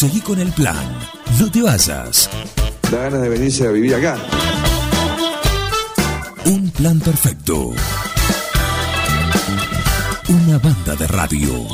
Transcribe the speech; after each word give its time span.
Seguí 0.00 0.22
con 0.22 0.40
el 0.40 0.50
plan. 0.52 0.98
No 1.38 1.50
te 1.50 1.60
vayas. 1.60 2.30
Da 2.90 3.02
ganas 3.02 3.20
de 3.20 3.28
venirse 3.28 3.68
a 3.68 3.70
vivir 3.70 3.94
acá. 3.94 4.16
Un 6.46 6.70
plan 6.70 6.98
perfecto. 7.00 7.74
Una 10.26 10.58
banda 10.58 10.96
de 10.96 11.06
radio. 11.06 11.66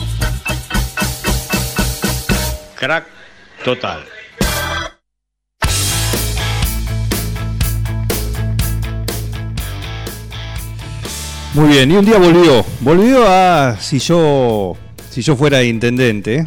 Crack 2.75 3.07
total. 3.65 4.05
Muy 11.55 11.69
bien, 11.69 11.93
y 11.93 11.95
un 11.95 12.05
día 12.05 12.19
volvió. 12.19 12.65
Volvió 12.81 13.25
a 13.29 13.77
si 13.79 14.01
yo 14.01 14.77
si 15.11 15.23
yo 15.23 15.37
fuera 15.37 15.63
intendente. 15.63 16.45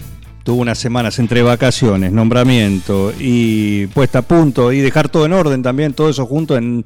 Tuvo 0.49 0.63
unas 0.63 0.79
semanas 0.79 1.19
entre 1.19 1.43
vacaciones, 1.43 2.11
nombramiento 2.11 3.13
y 3.19 3.85
puesta 3.85 4.17
a 4.17 4.21
punto 4.23 4.71
y 4.71 4.79
dejar 4.79 5.07
todo 5.07 5.27
en 5.27 5.33
orden 5.33 5.61
también, 5.61 5.93
todo 5.93 6.09
eso 6.09 6.25
junto 6.25 6.57
en, 6.57 6.83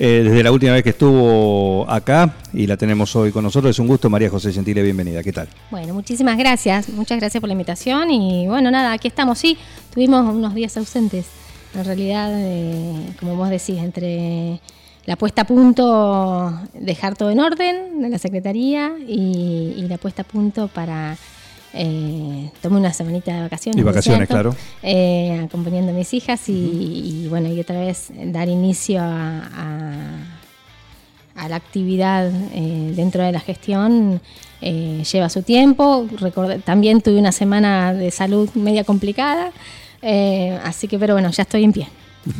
eh, 0.00 0.22
desde 0.24 0.42
la 0.42 0.50
última 0.50 0.72
vez 0.72 0.82
que 0.82 0.90
estuvo 0.90 1.88
acá 1.88 2.34
y 2.52 2.66
la 2.66 2.76
tenemos 2.76 3.14
hoy 3.14 3.30
con 3.30 3.44
nosotros. 3.44 3.70
Es 3.70 3.78
un 3.78 3.86
gusto, 3.86 4.10
María 4.10 4.28
José 4.28 4.52
Gentile, 4.52 4.82
bienvenida. 4.82 5.22
¿Qué 5.22 5.32
tal? 5.32 5.46
Bueno, 5.70 5.94
muchísimas 5.94 6.36
gracias. 6.36 6.88
Muchas 6.88 7.20
gracias 7.20 7.40
por 7.40 7.46
la 7.46 7.52
invitación 7.52 8.10
y 8.10 8.48
bueno, 8.48 8.72
nada, 8.72 8.90
aquí 8.90 9.06
estamos. 9.06 9.38
Sí, 9.38 9.56
tuvimos 9.94 10.28
unos 10.34 10.52
días 10.56 10.76
ausentes. 10.76 11.26
En 11.76 11.84
realidad, 11.84 12.32
eh, 12.34 12.92
como 13.20 13.36
vos 13.36 13.50
decís, 13.50 13.78
entre 13.78 14.60
la 15.04 15.14
puesta 15.14 15.42
a 15.42 15.46
punto, 15.46 16.60
dejar 16.74 17.14
todo 17.14 17.30
en 17.30 17.38
orden 17.38 18.02
de 18.02 18.08
la 18.08 18.18
Secretaría 18.18 18.94
y, 19.06 19.74
y 19.76 19.86
la 19.86 19.96
puesta 19.96 20.22
a 20.22 20.24
punto 20.24 20.66
para 20.66 21.16
eh, 21.76 22.50
tomé 22.62 22.78
una 22.78 22.92
semanita 22.92 23.34
de 23.34 23.40
vacaciones. 23.42 23.80
Y 23.80 23.84
vacaciones, 23.84 24.28
¿cierto? 24.28 24.34
claro. 24.50 24.56
Eh, 24.82 25.40
acompañando 25.44 25.92
a 25.92 25.94
mis 25.94 26.12
hijas 26.14 26.48
y, 26.48 26.52
y, 27.24 27.28
bueno, 27.28 27.52
y 27.52 27.60
otra 27.60 27.78
vez 27.80 28.08
dar 28.26 28.48
inicio 28.48 29.00
a, 29.02 29.42
a, 31.36 31.44
a 31.44 31.48
la 31.48 31.56
actividad 31.56 32.30
eh, 32.52 32.92
dentro 32.96 33.22
de 33.22 33.32
la 33.32 33.40
gestión 33.40 34.20
lleva 34.60 35.28
su 35.28 35.42
tiempo. 35.42 36.06
Recordé- 36.18 36.60
también 36.62 37.00
tuve 37.02 37.18
una 37.18 37.30
semana 37.32 37.92
de 37.94 38.10
salud 38.10 38.48
media 38.54 38.82
complicada, 38.84 39.52
así 40.64 40.88
que, 40.88 40.98
pero 40.98 41.14
bueno, 41.14 41.30
ya 41.30 41.42
estoy 41.42 41.62
en 41.64 41.72
pie. 41.72 41.88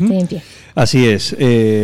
Estoy 0.00 0.18
en 0.18 0.26
pie. 0.26 0.42
Así 0.74 1.06
es. 1.06 1.36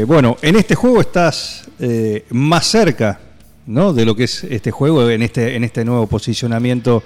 Bueno, 0.07 0.37
en 0.43 0.57
este 0.57 0.75
juego 0.75 1.01
estás 1.01 1.69
eh, 1.79 2.25
más 2.31 2.67
cerca 2.67 3.21
¿no? 3.67 3.93
de 3.93 4.05
lo 4.05 4.17
que 4.17 4.25
es 4.25 4.43
este 4.45 4.71
juego, 4.71 5.09
en 5.09 5.23
este, 5.23 5.55
en 5.55 5.65
este 5.65 5.85
nuevo 5.85 6.07
posicionamiento. 6.07 7.03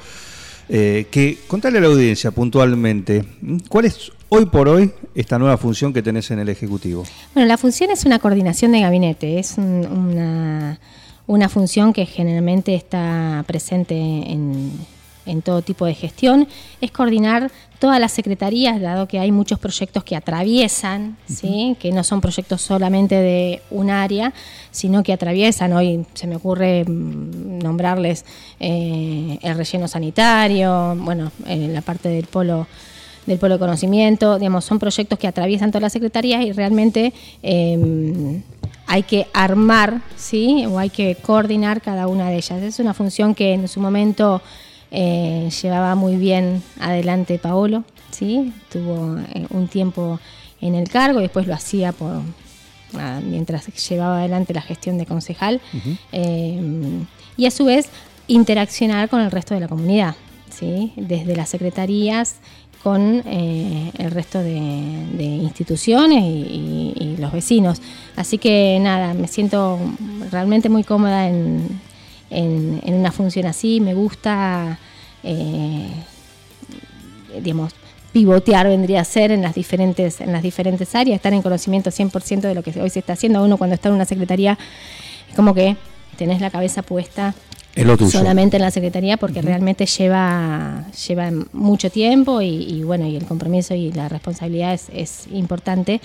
Eh, 0.69 1.06
que 1.11 1.39
contale 1.47 1.78
a 1.78 1.81
la 1.81 1.86
audiencia 1.86 2.31
puntualmente. 2.33 3.25
¿cuál 3.69 3.84
es 3.84 4.11
hoy 4.28 4.47
por 4.47 4.69
hoy 4.69 4.91
esta 5.14 5.39
nueva 5.39 5.56
función 5.58 5.92
que 5.92 6.03
tenés 6.03 6.31
en 6.33 6.41
el 6.41 6.48
Ejecutivo? 6.48 7.05
Bueno, 7.34 7.47
la 7.48 7.56
función 7.56 7.91
es 7.92 8.05
una 8.05 8.19
coordinación 8.19 8.73
de 8.73 8.81
gabinete, 8.81 9.39
es 9.39 9.55
un- 9.58 9.86
una, 9.86 10.81
una 11.28 11.48
función 11.48 11.92
que 11.92 12.05
generalmente 12.06 12.75
está 12.75 13.45
presente 13.47 13.95
en, 13.95 14.73
en 15.27 15.43
todo 15.43 15.63
tipo 15.63 15.85
de 15.85 15.95
gestión, 15.95 16.49
es 16.81 16.91
coordinar 16.91 17.51
todas 17.79 18.01
las 18.01 18.13
secretarías, 18.13 18.81
dado 18.81 19.07
que 19.07 19.19
hay 19.19 19.33
muchos 19.33 19.59
proyectos 19.59 20.03
que 20.05 20.17
atraviesan, 20.17 21.17
¿sí? 21.27 21.77
que 21.79 21.93
no 21.93 22.05
son 22.05 22.21
proyectos 22.21 22.63
solamente 22.63 23.17
de 23.17 23.63
un 23.71 23.91
área, 23.91 24.33
sino 24.71 25.03
que 25.03 25.13
atraviesan, 25.13 25.73
hoy 25.73 26.07
se 26.15 26.27
me 26.27 26.37
ocurre 26.37 26.85
mm, 26.85 27.59
nombrarles 27.59 28.25
eh, 28.61 29.39
el 29.43 29.57
relleno 29.57 29.89
sanitario, 29.89 30.97
bueno, 30.97 31.31
eh, 31.47 31.69
la 31.73 31.83
parte 31.83 32.09
del 32.09 32.27
polo 32.27 32.67
del 33.27 33.41
polo 33.41 33.55
de 33.55 33.59
conocimiento, 33.59 34.39
digamos, 34.39 34.65
son 34.65 34.79
proyectos 34.79 35.19
que 35.19 35.27
atraviesan 35.27 35.73
todas 35.73 35.83
las 35.83 35.93
secretarías 35.93 36.45
y 36.45 36.53
realmente 36.53 37.13
eh, 37.43 38.41
hay 38.87 39.03
que 39.03 39.27
armar, 39.33 40.01
¿sí? 40.17 40.65
O 40.67 40.79
hay 40.79 40.91
que 40.91 41.17
coordinar 41.17 41.81
cada 41.81 42.07
una 42.07 42.31
de 42.31 42.36
ellas. 42.36 42.63
Es 42.63 42.79
una 42.79 42.95
función 42.95 43.35
que 43.35 43.55
en 43.55 43.69
su 43.69 43.81
momento 43.81 44.41
eh, 44.91 45.48
llevaba 45.63 45.95
muy 45.95 46.17
bien 46.17 46.63
adelante 46.80 47.39
Paolo, 47.39 47.85
¿sí? 48.11 48.52
Tuvo 48.70 49.19
eh, 49.35 49.47
un 49.51 49.69
tiempo 49.69 50.19
en 50.61 50.74
el 50.74 50.89
cargo 50.89 51.19
y 51.20 51.23
después 51.24 51.47
lo 51.47 51.55
hacía 51.55 51.92
por 51.92 52.23
nada, 52.92 53.20
mientras 53.20 53.67
llevaba 53.89 54.19
adelante 54.20 54.55
la 54.55 54.63
gestión 54.63 54.97
de 54.98 55.07
concejal. 55.07 55.61
Eh, 56.13 56.61
y 57.36 57.47
a 57.47 57.51
su 57.51 57.64
vez 57.67 57.89
interaccionar 58.29 59.08
con 59.08 59.20
el 59.20 59.30
resto 59.30 59.55
de 59.55 59.61
la 59.61 59.69
comunidad, 59.69 60.14
¿sí? 60.51 60.92
desde 60.97 61.36
las 61.36 61.48
secretarías 61.51 62.36
con 62.83 63.23
eh, 63.27 63.91
el 63.98 64.11
resto 64.13 64.39
de, 64.39 64.61
de 65.17 65.24
instituciones 65.24 66.23
y, 66.23 66.27
y- 66.27 66.95
y 66.97 67.17
los 67.17 67.33
vecinos. 67.33 67.83
Así 68.14 68.39
que 68.39 68.79
nada, 68.80 69.13
me 69.14 69.27
siento 69.29 69.79
realmente 70.30 70.68
muy 70.68 70.85
cómoda 70.85 71.29
en, 71.29 71.67
en- 72.31 72.81
una 72.95 73.13
función 73.13 73.47
así, 73.47 73.81
me 73.81 73.95
gusta, 73.95 74.79
eh, 75.23 75.89
digamos, 77.42 77.73
pivotear 78.13 78.67
vendría 78.69 79.03
a 79.03 79.05
ser 79.05 79.31
en 79.31 79.42
las 79.42 79.55
diferentes, 79.55 80.20
en 80.20 80.33
las 80.33 80.42
diferentes 80.42 80.95
áreas, 80.95 81.17
estar 81.17 81.33
en 81.35 81.42
conocimiento 81.42 81.91
100% 81.91 82.48
de 82.48 82.55
lo 82.55 82.63
que 82.63 82.81
hoy 82.81 82.89
se 82.91 83.01
está 83.01 83.13
haciendo. 83.13 83.42
Uno 83.45 83.59
cuando 83.59 83.75
está 83.75 83.89
en 83.91 83.95
una 83.95 84.05
secretaría 84.07 84.59
es 85.29 85.35
como 85.36 85.53
que 85.55 85.77
tenés 86.17 86.41
la 86.41 86.51
cabeza 86.51 86.83
puesta 86.83 87.35
Es 87.55 87.55
lo 87.85 87.97
tuyo. 87.97 88.11
solamente 88.11 88.57
en 88.57 88.63
la 88.63 88.70
secretaría 88.70 89.17
porque 89.17 89.42
realmente 89.42 89.87
lleva, 89.87 90.85
lleva 91.07 91.31
mucho 91.53 91.91
tiempo 91.91 92.41
y, 92.41 92.48
y 92.48 92.83
bueno, 92.83 93.07
y 93.07 93.17
el 93.17 93.27
compromiso 93.27 93.75
y 93.75 93.92
la 93.92 94.09
responsabilidad 94.09 94.73
es, 94.73 94.89
es 94.92 95.27
importante 95.33 96.01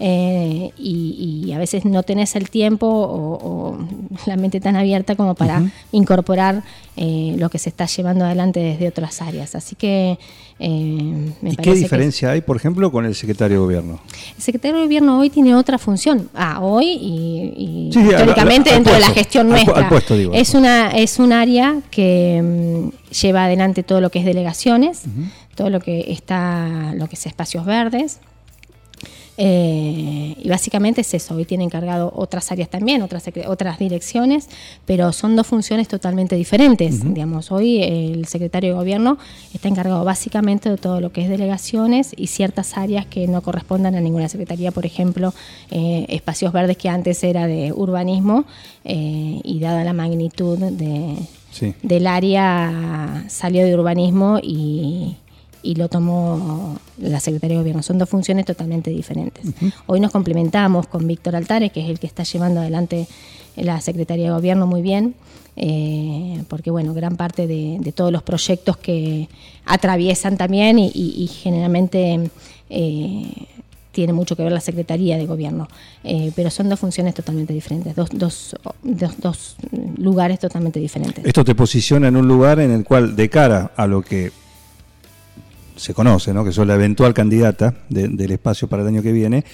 eh, 0.00 0.70
y, 0.76 1.44
y 1.46 1.52
a 1.52 1.58
veces 1.58 1.84
no 1.84 2.02
tenés 2.02 2.34
el 2.34 2.50
tiempo 2.50 2.86
o, 2.86 3.74
o 3.74 3.78
la 4.26 4.36
mente 4.36 4.60
tan 4.60 4.76
abierta 4.76 5.14
como 5.14 5.34
para 5.34 5.62
incorporar 5.92 6.62
eh, 6.96 7.34
lo 7.38 7.48
que 7.48 7.58
se 7.58 7.68
está 7.68 7.86
llevando 7.86 8.24
adelante 8.24 8.60
desde 8.60 8.88
otras 8.88 9.22
áreas. 9.22 9.54
Así 9.54 9.76
que 9.76 10.18
eh, 10.64 11.32
me 11.42 11.50
¿Y 11.50 11.56
qué 11.56 11.62
que 11.62 11.74
diferencia 11.74 12.30
hay, 12.30 12.40
por 12.40 12.56
ejemplo, 12.56 12.90
con 12.92 13.04
el 13.04 13.14
secretario 13.14 13.56
de 13.58 13.60
Gobierno? 13.64 14.00
el 14.36 14.42
secretario 14.42 14.76
de 14.78 14.82
gobierno 14.84 15.18
hoy 15.18 15.28
tiene 15.30 15.54
otra 15.54 15.76
función. 15.78 16.28
Ah, 16.34 16.60
hoy 16.62 16.86
y, 16.86 17.88
y 17.88 17.90
Sí, 17.92 17.98
históricamente 18.00 18.70
al- 18.70 18.76
al 18.76 18.82
dentro 18.84 18.94
de 18.94 19.00
la 19.00 19.08
gestión 19.10 19.48
nuestra. 19.48 19.74
al 19.74 19.88
puesto, 19.88 20.16
digo. 20.16 20.32
es 20.34 20.54
una 20.54 20.90
es 20.90 21.18
un 21.18 21.32
área 21.32 21.80
que 21.90 22.40
mm, 22.42 23.12
lleva 23.22 23.44
adelante 23.46 23.82
todo 23.82 24.00
lo 24.00 24.10
que 24.10 24.20
es 24.20 24.24
delegaciones, 24.24 25.02
todo 25.56 25.68
lo 25.70 25.80
que 25.80 26.12
está 26.12 26.92
lo 26.94 27.08
que 27.08 27.16
es 27.16 27.26
espacios 27.26 27.64
verdes. 27.66 28.20
Eh, 29.44 30.36
y 30.38 30.48
básicamente 30.48 31.00
es 31.00 31.14
eso, 31.14 31.34
hoy 31.34 31.44
tiene 31.44 31.64
encargado 31.64 32.12
otras 32.14 32.52
áreas 32.52 32.68
también, 32.68 33.02
otras, 33.02 33.24
otras 33.48 33.76
direcciones, 33.76 34.48
pero 34.86 35.12
son 35.12 35.34
dos 35.34 35.48
funciones 35.48 35.88
totalmente 35.88 36.36
diferentes. 36.36 37.02
Digamos, 37.02 37.50
hoy 37.50 37.82
el 37.82 38.26
secretario 38.26 38.70
de 38.70 38.76
gobierno 38.76 39.18
está 39.52 39.66
encargado 39.66 40.04
básicamente 40.04 40.70
de 40.70 40.76
todo 40.76 41.00
lo 41.00 41.10
que 41.10 41.22
es 41.22 41.28
delegaciones 41.28 42.12
y 42.16 42.28
ciertas 42.28 42.78
áreas 42.78 43.04
que 43.06 43.26
no 43.26 43.40
correspondan 43.42 43.96
a 43.96 44.00
ninguna 44.00 44.28
secretaría, 44.28 44.70
por 44.70 44.86
ejemplo, 44.86 45.34
eh, 45.72 46.06
espacios 46.10 46.52
verdes 46.52 46.76
que 46.76 46.88
antes 46.88 47.24
era 47.24 47.48
de 47.48 47.72
urbanismo 47.72 48.44
eh, 48.84 49.40
y 49.42 49.58
dada 49.58 49.82
la 49.82 49.92
magnitud 49.92 50.56
de, 50.56 51.16
Sí. 51.50 51.74
del 51.82 52.06
área 52.06 53.24
salió 53.28 53.64
de 53.64 53.74
urbanismo 53.74 54.38
y, 54.42 55.16
y 55.62 55.74
lo 55.76 55.88
tomó 55.88 56.78
la 56.98 57.20
Secretaría 57.20 57.56
de 57.56 57.62
Gobierno. 57.62 57.82
Son 57.82 57.98
dos 57.98 58.08
funciones 58.08 58.44
totalmente 58.46 58.90
diferentes. 58.90 59.44
Hoy 59.86 60.00
nos 60.00 60.10
complementamos 60.10 60.86
con 60.86 61.06
Víctor 61.06 61.36
Altares, 61.36 61.70
que 61.72 61.80
es 61.82 61.88
el 61.90 61.98
que 61.98 62.06
está 62.06 62.24
llevando 62.24 62.60
adelante 62.60 63.06
la 63.56 63.80
Secretaría 63.80 64.26
de 64.26 64.32
Gobierno 64.32 64.66
muy 64.66 64.82
bien, 64.82 65.14
eh, 65.56 66.42
porque 66.48 66.70
bueno, 66.70 66.94
gran 66.94 67.16
parte 67.16 67.46
de, 67.46 67.76
de 67.80 67.92
todos 67.92 68.10
los 68.10 68.22
proyectos 68.22 68.76
que 68.78 69.28
atraviesan 69.66 70.36
también 70.36 70.78
y, 70.78 70.90
y- 70.94 71.22
y 71.22 71.26
generalmente 71.28 72.30
eh, 72.70 73.30
tiene 73.92 74.14
mucho 74.14 74.34
que 74.34 74.42
ver 74.42 74.52
la 74.52 74.60
Secretaría 74.62 75.18
de 75.18 75.26
Gobierno, 75.26 75.68
Eh, 76.04 76.32
pero 76.34 76.50
son 76.50 76.68
dos 76.70 76.80
funciones 76.80 77.14
totalmente 77.14 77.52
diferentes, 77.52 77.94
dos, 77.94 78.08
dos, 78.12 78.56
dos, 78.82 79.12
dos 79.20 79.56
lugares 79.98 80.38
totalmente 80.40 80.80
diferentes. 80.80 81.24
Esto 81.24 81.44
te 81.44 81.54
posiciona 81.54 82.08
en 82.08 82.16
un 82.16 82.26
lugar 82.26 82.58
en 82.58 82.70
el 82.72 82.82
cual, 82.84 83.14
de 83.14 83.28
cara 83.28 83.70
a 83.76 83.86
lo 83.86 84.00
que 84.02 84.32
se 85.76 85.94
conoce, 85.94 86.32
¿no? 86.34 86.44
que 86.44 86.52
sos 86.52 86.66
la 86.66 86.74
eventual 86.74 87.14
candidata 87.14 87.74
de- 87.88 88.08
del 88.08 88.30
espacio 88.32 88.68
para 88.68 88.82
el 88.82 88.88
año 88.88 89.02
que 89.02 89.12
viene, 89.12 89.44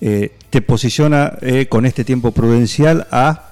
eh, 0.00 0.32
te 0.50 0.60
posiciona 0.62 1.34
eh, 1.40 1.66
con 1.68 1.84
este 1.86 2.04
tiempo 2.04 2.30
prudencial 2.32 3.06
a 3.10 3.44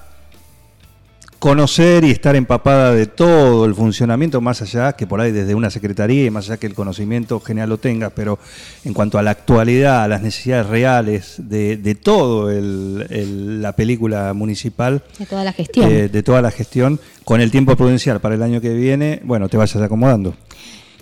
conocer 1.39 2.03
y 2.03 2.09
estar 2.09 2.35
empapada 2.35 2.93
de 2.95 3.05
todo 3.05 3.65
el 3.65 3.75
funcionamiento, 3.75 4.41
más 4.41 4.63
allá 4.63 4.93
que 4.93 5.05
por 5.05 5.21
ahí 5.21 5.31
desde 5.31 5.53
una 5.53 5.69
secretaría 5.69 6.25
y 6.25 6.31
más 6.31 6.45
allá 6.45 6.57
que 6.57 6.65
el 6.65 6.73
conocimiento 6.73 7.39
general 7.39 7.69
lo 7.69 7.77
tengas, 7.77 8.11
pero 8.15 8.39
en 8.83 8.93
cuanto 8.95 9.19
a 9.19 9.21
la 9.21 9.31
actualidad, 9.31 10.03
a 10.03 10.07
las 10.07 10.23
necesidades 10.23 10.65
reales 10.65 11.35
de, 11.37 11.77
de 11.77 11.93
todo 11.93 12.49
el- 12.49 13.05
el- 13.11 13.61
la 13.61 13.73
película 13.73 14.33
municipal, 14.33 15.03
De 15.19 15.27
toda 15.27 15.43
la 15.43 15.53
gestión. 15.53 15.91
eh, 15.91 16.09
de 16.09 16.23
toda 16.23 16.41
la 16.41 16.49
gestión, 16.49 16.99
con 17.23 17.39
el 17.39 17.51
tiempo 17.51 17.75
prudencial 17.75 18.19
para 18.19 18.33
el 18.33 18.41
año 18.41 18.59
que 18.59 18.73
viene, 18.73 19.21
bueno, 19.23 19.47
te 19.47 19.57
vayas 19.57 19.79
acomodando. 19.79 20.33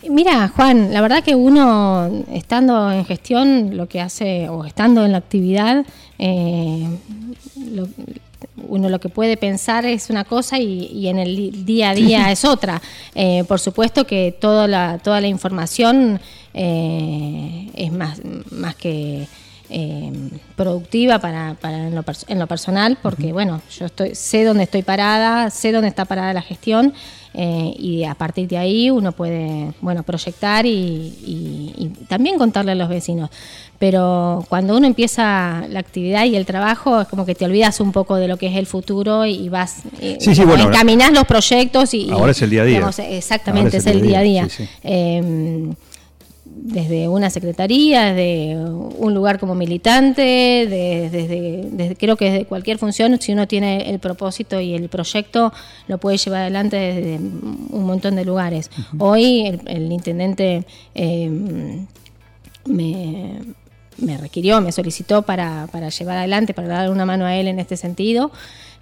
Mira, 0.09 0.47
Juan, 0.49 0.93
la 0.93 1.01
verdad 1.01 1.23
que 1.23 1.35
uno, 1.35 2.09
estando 2.31 2.91
en 2.91 3.05
gestión, 3.05 3.75
lo 3.75 3.87
que 3.87 4.01
hace, 4.01 4.47
o 4.49 4.65
estando 4.65 5.03
en 5.05 5.11
la 5.11 5.17
actividad, 5.19 5.85
eh, 6.19 6.87
lo- 7.71 7.87
uno 8.67 8.89
lo 8.89 8.99
que 8.99 9.09
puede 9.09 9.37
pensar 9.37 9.85
es 9.85 10.09
una 10.09 10.23
cosa 10.23 10.59
y, 10.59 10.85
y 10.87 11.07
en 11.07 11.17
el 11.19 11.65
día 11.65 11.89
a 11.91 11.95
día 11.95 12.31
es 12.31 12.45
otra. 12.45 12.81
Eh, 13.15 13.43
por 13.47 13.59
supuesto 13.59 14.05
que 14.05 14.35
toda 14.39 14.67
la, 14.67 14.99
toda 14.99 15.19
la 15.21 15.27
información 15.27 16.19
eh, 16.53 17.69
es 17.73 17.91
más, 17.91 18.21
más 18.51 18.75
que 18.75 19.27
eh, 19.69 20.11
productiva 20.55 21.19
para, 21.19 21.55
para 21.59 21.87
en, 21.87 21.95
lo 21.95 22.03
en 22.27 22.39
lo 22.39 22.47
personal, 22.47 22.97
porque 23.01 23.33
bueno, 23.33 23.61
yo 23.77 23.85
estoy, 23.87 24.15
sé 24.15 24.43
dónde 24.43 24.63
estoy 24.63 24.83
parada, 24.83 25.49
sé 25.49 25.71
dónde 25.71 25.87
está 25.87 26.05
parada 26.05 26.33
la 26.33 26.41
gestión 26.41 26.93
eh, 27.33 27.73
y 27.77 28.05
a 28.05 28.15
partir 28.15 28.47
de 28.47 28.57
ahí 28.57 28.89
uno 28.89 29.11
puede 29.11 29.71
bueno 29.81 30.03
proyectar 30.03 30.65
y, 30.65 30.69
y- 31.25 31.73
y 31.77 31.87
también 32.07 32.37
contarle 32.37 32.71
a 32.71 32.75
los 32.75 32.87
vecinos. 32.89 33.29
Pero 33.77 34.45
cuando 34.47 34.77
uno 34.77 34.87
empieza 34.87 35.65
la 35.69 35.79
actividad 35.81 36.23
y 36.25 36.37
el 36.37 36.45
trabajo, 36.45 37.01
es 37.01 37.07
como 37.09 37.25
que 37.25 37.35
te 37.35 37.43
olvidas 37.43 37.81
un 37.81 37.91
poco 37.91 38.15
de 38.15 38.29
lo 38.29 38.37
que 38.37 38.47
es 38.47 38.55
el 38.55 38.67
futuro 38.67 39.25
y 39.25 39.49
vas 39.49 39.79
eh, 39.99 40.17
Sí, 40.21 40.33
sí, 40.33 40.41
como 40.43 40.53
bueno, 40.55 40.69
encaminás 40.69 41.11
los 41.11 41.25
proyectos 41.25 41.93
y 41.93 42.03
y, 42.05 42.11
Ahora 42.11 42.31
es 42.31 42.41
el 42.41 42.49
día 42.51 42.61
a 42.61 42.65
día. 42.65 42.75
digamos, 42.75 42.99
exactamente, 42.99 43.77
Ahora 43.77 43.77
es 43.79 43.87
el 43.87 44.01
día 44.01 44.19
a 44.19 44.21
día. 44.21 44.47
sí. 44.49 44.65
Eh, 44.83 45.73
desde 46.67 47.07
una 47.07 47.29
secretaría, 47.29 48.05
desde 48.13 48.57
un 48.57 49.13
lugar 49.13 49.37
como 49.39 49.53
militante, 49.53 50.21
de- 50.21 51.09
desde, 51.11 51.69
desde- 51.71 51.95
creo 51.95 52.15
que 52.17 52.25
desde 52.31 52.45
cualquier 52.45 52.79
función, 52.79 53.21
si 53.21 53.33
uno 53.33 53.47
tiene 53.47 53.87
el 53.91 53.99
propósito 53.99 54.59
y 54.59 54.73
el 54.73 54.89
proyecto, 54.89 55.53
lo 55.87 55.99
puede 55.99 56.17
llevar 56.17 56.41
adelante 56.41 56.75
desde 56.77 57.17
un 57.17 57.85
montón 57.85 58.15
de 58.15 58.25
lugares. 58.25 58.71
Hoy 58.97 59.45
el, 59.45 59.61
el 59.67 59.91
intendente 59.91 60.65
eh, 60.95 61.29
me, 62.65 63.39
me 63.97 64.17
requirió, 64.17 64.59
me 64.59 64.71
solicitó 64.71 65.21
para, 65.21 65.67
para 65.71 65.89
llevar 65.89 66.17
adelante, 66.17 66.53
para 66.55 66.67
dar 66.67 66.89
una 66.89 67.05
mano 67.05 67.25
a 67.25 67.35
él 67.35 67.47
en 67.47 67.59
este 67.59 67.77
sentido. 67.77 68.31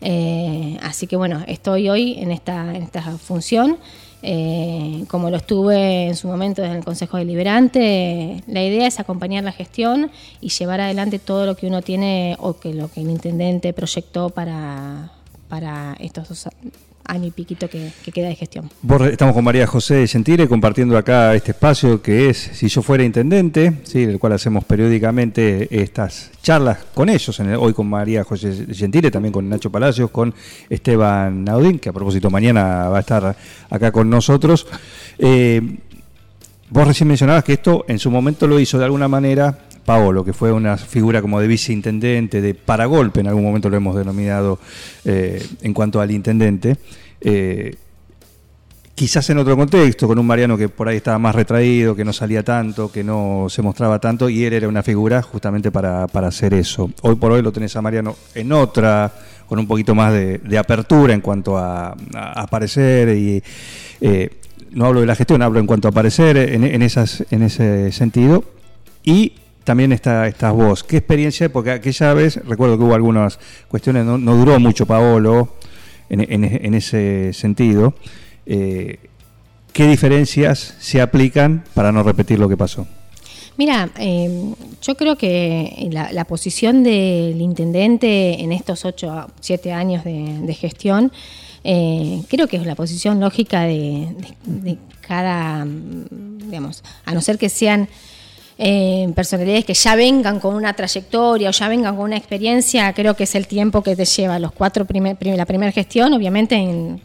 Eh, 0.02 0.78
así 0.82 1.08
que 1.08 1.16
bueno, 1.16 1.44
estoy 1.48 1.90
hoy 1.90 2.16
en 2.20 2.32
esta, 2.32 2.76
en 2.76 2.84
esta 2.84 3.02
función. 3.18 3.78
Eh, 4.26 5.04
como 5.10 5.30
lo 5.30 5.36
estuve 5.36 6.08
en 6.08 6.16
su 6.16 6.30
momento 6.30 6.64
en 6.64 6.72
el 6.72 6.86
Consejo 6.86 7.18
Deliberante, 7.18 8.42
la 8.48 8.64
idea 8.64 8.88
es 8.88 8.98
acompañar 9.02 9.44
la 9.44 9.52
gestión 9.52 10.12
y 10.40 10.48
llevar 10.48 10.80
adelante 10.80 11.20
todo 11.20 11.46
lo 11.46 11.56
que 11.58 11.68
uno 11.68 11.82
tiene 11.82 12.38
o 12.40 12.58
que 12.58 12.74
lo 12.74 12.90
que 12.90 13.02
el 13.02 13.10
intendente 13.10 13.74
proyectó 13.74 14.30
para, 14.30 15.12
para 15.50 15.98
estos 16.00 16.30
dos 16.30 16.48
años 17.06 17.28
y 17.28 17.32
piquito 17.32 17.70
que, 17.70 17.92
que 18.04 18.12
queda 18.12 18.28
de 18.28 18.36
gestión. 18.36 18.70
Estamos 19.12 19.34
con 19.34 19.44
María 19.44 19.68
José 19.68 20.08
Gentile 20.08 20.48
compartiendo 20.48 20.98
acá 20.98 21.36
este 21.36 21.52
espacio 21.52 22.02
que 22.02 22.30
es 22.30 22.38
Si 22.54 22.68
yo 22.68 22.82
fuera 22.82 23.04
intendente, 23.04 23.80
¿sí? 23.84 24.06
del 24.06 24.20
cual 24.20 24.34
hacemos 24.34 24.64
periódicamente 24.64 25.68
estas 25.82 26.32
charlas 26.42 26.80
con 26.94 27.10
ellos, 27.10 27.40
hoy 27.40 27.74
con 27.74 27.88
María 27.88 28.24
José 28.24 28.68
Gentile, 28.72 29.12
también 29.12 29.32
con 29.32 29.48
Nacho 29.48 29.72
Palacios, 29.72 30.12
con 30.12 30.34
Esteban 30.70 31.44
Naudín, 31.44 31.80
que 31.80 31.90
a 31.90 31.94
propósito 31.94 32.30
mañana 32.30 32.90
va 32.90 32.98
a 32.98 33.02
estar 33.02 33.36
acá 33.70 33.92
con 33.92 34.10
nosotros. 34.10 34.68
Eh, 35.18 35.78
vos 36.70 36.88
recién 36.88 37.08
mencionabas 37.08 37.44
que 37.44 37.54
esto 37.54 37.86
en 37.88 38.00
su 38.00 38.10
momento 38.10 38.48
lo 38.48 38.60
hizo 38.60 38.78
de 38.78 38.86
alguna 38.86 39.08
manera 39.08 39.58
Paolo, 39.86 40.24
que 40.24 40.34
fue 40.34 40.52
una 40.52 40.78
figura 40.78 41.22
como 41.22 41.40
de 41.40 41.48
viceintendente, 41.48 42.42
de 42.42 42.54
paragolpe, 42.54 43.20
en 43.20 43.28
algún 43.28 43.44
momento 43.44 43.70
lo 43.70 43.78
hemos 43.78 43.96
denominado 43.96 44.60
eh, 45.06 45.46
en 45.62 45.74
cuanto 45.74 46.02
al 46.02 46.12
intendente. 46.12 46.78
Eh, 47.22 47.76
quizás 48.96 49.30
en 49.30 49.38
otro 49.40 49.56
contexto, 49.56 50.08
con 50.08 50.20
un 50.20 50.26
Mariano 50.26 50.58
que 50.58 50.70
por 50.70 50.88
ahí 50.88 50.98
estaba 50.98 51.20
más 51.20 51.36
retraído, 51.36 51.96
que 51.96 52.06
no 52.06 52.14
salía 52.14 52.44
tanto, 52.44 52.92
que 52.92 53.04
no 53.04 53.48
se 53.50 53.62
mostraba 53.62 54.00
tanto, 54.00 54.30
y 54.30 54.46
él 54.46 54.54
era 54.54 54.68
una 54.68 54.84
figura 54.84 55.22
justamente 55.22 55.72
para, 55.72 56.08
para 56.08 56.28
hacer 56.28 56.54
eso. 56.54 56.92
Hoy 57.02 57.16
por 57.16 57.32
hoy 57.32 57.42
lo 57.42 57.52
tenés 57.52 57.76
a 57.76 57.82
Mariano 57.82 58.16
en 58.36 58.52
otra, 58.52 59.12
con 59.48 59.60
un 59.60 59.68
poquito 59.68 59.94
más 59.96 60.14
de, 60.14 60.58
apertura 60.58 61.14
en 61.14 61.22
cuanto 61.22 61.58
a, 61.58 61.96
a 62.14 62.42
aparecer 62.42 63.10
y... 63.18 63.44
eh, 64.02 64.30
no 64.74 64.88
hablo 64.88 65.02
de 65.02 65.06
la 65.06 65.16
gestión, 65.16 65.42
hablo 65.44 65.60
en 65.60 65.68
cuanto 65.68 65.88
a 65.88 65.92
aparecer 65.92 66.36
en, 66.36 66.64
en 66.64 66.82
esas, 66.82 67.24
en 67.30 67.44
ese 67.44 67.92
sentido. 67.92 68.44
Y 69.04 69.34
también 69.64 69.92
está, 69.92 70.28
estás 70.28 70.54
vos. 70.54 70.84
¿Qué 70.84 70.98
experiencia? 70.98 71.52
Porque 71.52 71.72
aquella 71.72 72.14
vez, 72.14 72.36
recuerdo 72.46 72.78
que 72.78 72.84
hubo 72.84 72.94
algunas 72.94 73.40
cuestiones, 73.68 74.06
no, 74.06 74.18
no 74.18 74.36
duró 74.36 74.60
mucho 74.60 74.86
Paolo 74.86 75.56
en, 76.10 76.22
en- 76.22 76.44
ese 76.74 77.32
sentido. 77.34 77.94
Eh, 78.46 78.98
¿Qué 79.72 79.88
diferencias 79.88 80.76
se 80.80 81.02
aplican 81.02 81.64
para 81.74 81.92
no 81.92 82.04
repetir 82.04 82.38
lo 82.40 82.48
que 82.48 82.58
pasó? 82.58 82.86
Mira, 83.58 83.90
eh, 84.00 84.54
yo 84.82 84.96
creo 84.96 85.16
que 85.16 85.88
la, 85.92 86.12
la 86.12 86.26
posición 86.26 86.84
del 86.84 87.40
intendente 87.40 88.42
en 88.42 88.52
estos 88.52 88.84
ocho, 88.86 89.28
siete 89.40 89.72
años 89.72 90.04
de, 90.04 90.42
gestión, 90.54 91.12
eh, 91.64 92.22
creo 92.30 92.48
que 92.48 92.58
es 92.58 92.66
la 92.66 92.76
posición 92.76 93.20
lógica 93.20 93.62
de, 93.62 94.08
de- 94.46 94.72
de 94.72 94.78
cada, 95.02 95.66
digamos, 95.68 96.84
a 97.06 97.14
no 97.14 97.22
ser 97.22 97.38
que 97.38 97.50
sean 97.50 97.88
eh, 98.58 99.12
personalidades 99.16 99.66
que 99.66 99.74
ya 99.74 99.96
vengan 99.96 100.40
con 100.40 100.56
una 100.56 100.74
trayectoria 100.74 101.50
o 101.50 101.52
ya 101.52 101.68
vengan 101.68 101.96
con 101.96 102.06
una 102.06 102.18
experiencia, 102.18 102.92
creo 102.94 103.16
que 103.16 103.24
es 103.24 103.36
el 103.36 103.48
tiempo 103.48 103.82
que 103.82 103.96
te 103.96 104.06
lleva. 104.06 104.38
Los 104.40 104.52
cuatro 104.52 104.86
primer, 104.86 105.16
prim- 105.16 105.36
la 105.36 105.46
primera 105.46 105.72
gestión, 105.72 106.14
obviamente 106.14 106.56
en 106.56 107.02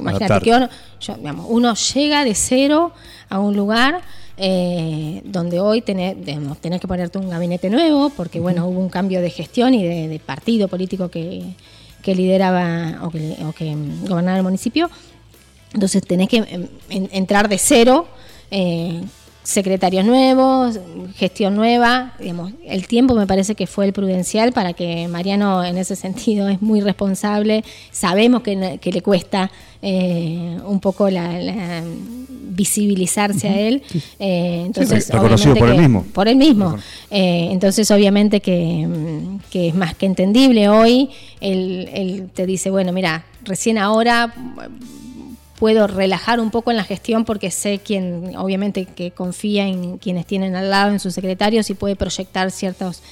imagínate 0.00 0.24
que 0.42 0.50
uno, 0.56 0.68
yo, 1.00 1.14
digamos, 1.14 1.46
uno 1.48 1.74
llega 1.74 2.24
de 2.24 2.34
cero 2.34 2.92
a 3.28 3.38
un 3.38 3.56
lugar 3.56 4.00
eh, 4.36 5.20
donde 5.24 5.60
hoy 5.60 5.80
tenés, 5.82 6.16
digamos, 6.24 6.58
tenés 6.58 6.80
que 6.80 6.88
ponerte 6.88 7.18
un 7.18 7.28
gabinete 7.30 7.70
nuevo, 7.70 8.10
porque 8.10 8.40
bueno, 8.40 8.66
hubo 8.66 8.80
un 8.80 8.88
cambio 8.88 9.20
de 9.20 9.30
gestión 9.30 9.74
y 9.74 9.84
de, 9.84 10.08
de 10.08 10.18
partido 10.18 10.66
político 10.66 11.08
que, 11.08 11.44
que 12.02 12.14
lideraba 12.16 13.00
o 13.04 13.10
que, 13.10 13.36
o 13.46 13.52
que 13.52 13.76
gobernaba 14.08 14.38
el 14.38 14.42
municipio. 14.42 14.90
Entonces 15.72 16.02
tenés 16.02 16.28
que 16.28 16.38
em, 16.38 16.66
en- 16.88 17.08
entrar 17.12 17.48
de 17.48 17.58
cero, 17.58 18.08
eh, 18.50 19.02
secretarios 19.42 20.04
nuevos, 20.04 20.78
gestión 21.16 21.56
nueva, 21.56 22.12
digamos, 22.20 22.52
el 22.66 22.86
tiempo 22.86 23.14
me 23.14 23.26
parece 23.26 23.54
que 23.54 23.66
fue 23.66 23.86
el 23.86 23.92
prudencial 23.92 24.52
para 24.52 24.72
que 24.74 25.08
Mariano 25.08 25.64
en 25.64 25.78
ese 25.78 25.96
sentido 25.96 26.48
es 26.48 26.60
muy 26.62 26.80
responsable, 26.80 27.64
sabemos 27.90 28.42
que, 28.42 28.78
que 28.80 28.92
le 28.92 29.02
cuesta 29.02 29.50
eh, 29.82 30.58
un 30.66 30.78
poco 30.80 31.08
la, 31.10 31.40
la- 31.40 31.82
visibilizarse 32.52 33.48
a 33.48 33.58
él, 33.58 33.82
eh, 34.18 34.64
entonces 34.66 35.06
Sí, 35.06 35.12
reconocido 35.12 35.54
por 35.56 35.68
él 35.70 35.78
mismo. 35.80 36.04
por 36.12 36.28
él 36.28 36.36
mismo. 36.36 36.76
Eh, 37.10 37.48
entonces, 37.50 37.90
obviamente 37.90 38.40
que, 38.40 38.86
que 39.50 39.68
es 39.68 39.74
más 39.74 39.94
que 39.94 40.04
entendible 40.06 40.68
hoy. 40.68 41.08
Él, 41.40 41.88
él 41.94 42.28
te 42.34 42.44
dice, 42.46 42.70
bueno, 42.70 42.92
mira, 42.92 43.24
recién 43.44 43.78
ahora 43.78 44.34
puedo 45.60 45.86
relajar 45.86 46.40
un 46.40 46.50
poco 46.50 46.70
en 46.70 46.78
la 46.78 46.84
gestión 46.84 47.26
porque 47.26 47.50
sé 47.50 47.80
quién, 47.84 48.34
obviamente, 48.36 48.86
que 48.86 49.10
confía 49.10 49.66
en 49.66 49.98
quienes 49.98 50.24
tienen 50.24 50.56
al 50.56 50.70
lado, 50.70 50.90
en 50.90 50.98
sus 50.98 51.12
secretarios 51.12 51.68
y 51.68 51.74
puede 51.74 51.96
proyectar 51.96 52.50
ciertos 52.50 53.02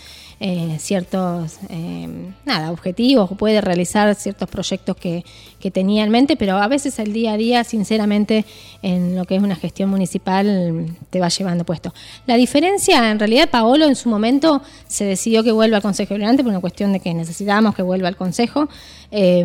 eh, 0.40 0.76
ciertos 0.78 1.58
eh, 1.68 2.06
nada 2.44 2.70
objetivos 2.70 3.28
puede 3.36 3.60
realizar 3.60 4.14
ciertos 4.14 4.48
proyectos 4.48 4.96
que, 4.96 5.24
que 5.58 5.72
tenía 5.72 6.04
en 6.04 6.10
mente 6.10 6.36
pero 6.36 6.58
a 6.58 6.68
veces 6.68 7.00
el 7.00 7.12
día 7.12 7.32
a 7.32 7.36
día 7.36 7.64
sinceramente 7.64 8.44
en 8.80 9.16
lo 9.16 9.24
que 9.24 9.34
es 9.34 9.42
una 9.42 9.56
gestión 9.56 9.90
municipal 9.90 10.94
te 11.10 11.18
va 11.18 11.28
llevando 11.28 11.64
puesto. 11.64 11.92
La 12.26 12.36
diferencia 12.36 13.10
en 13.10 13.18
realidad 13.18 13.50
Paolo 13.50 13.86
en 13.86 13.96
su 13.96 14.08
momento 14.08 14.62
se 14.86 15.06
decidió 15.06 15.42
que 15.42 15.50
vuelva 15.50 15.78
al 15.78 15.82
Consejo 15.82 16.14
Deliberante 16.14 16.44
por 16.44 16.50
una 16.52 16.60
cuestión 16.60 16.92
de 16.92 17.00
que 17.00 17.12
necesitábamos 17.14 17.74
que 17.74 17.82
vuelva 17.82 18.06
al 18.06 18.16
Consejo. 18.16 18.68
Eh, 19.10 19.44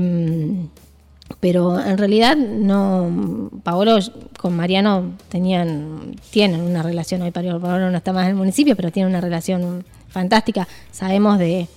pero 1.39 1.80
en 1.80 1.98
realidad 1.98 2.36
no 2.38 3.50
Paolo 3.63 3.98
con 4.38 4.56
Mariano 4.56 5.13
tenían 5.30 6.15
tienen 6.32 6.62
una 6.62 6.84
relación 6.84 7.22
hoy 7.22 7.32
Paolo 7.32 7.89
no 7.92 7.98
está 7.98 8.13
más 8.13 8.24
en 8.25 8.32
el 8.32 8.36
municipio 8.36 8.75
pero 8.75 8.92
tiene 8.92 9.10
una 9.10 9.22
relación 9.22 9.84
fantástica. 10.10 10.68
Sabemos 10.92 11.39
de 11.39 11.68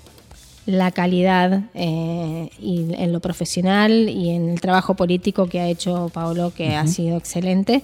la 0.67 0.91
calidad 0.91 1.63
eh, 1.75 2.51
y 2.61 2.93
en 2.95 3.13
lo 3.13 3.21
profesional 3.21 4.09
y 4.09 4.31
en 4.31 4.49
el 4.51 4.61
trabajo 4.61 4.95
político 4.95 5.47
que 5.47 5.61
ha 5.61 5.69
hecho 5.69 6.11
Paolo 6.13 6.53
que 6.55 6.75
ha 6.75 6.87
sido 6.87 7.17
excelente. 7.17 7.83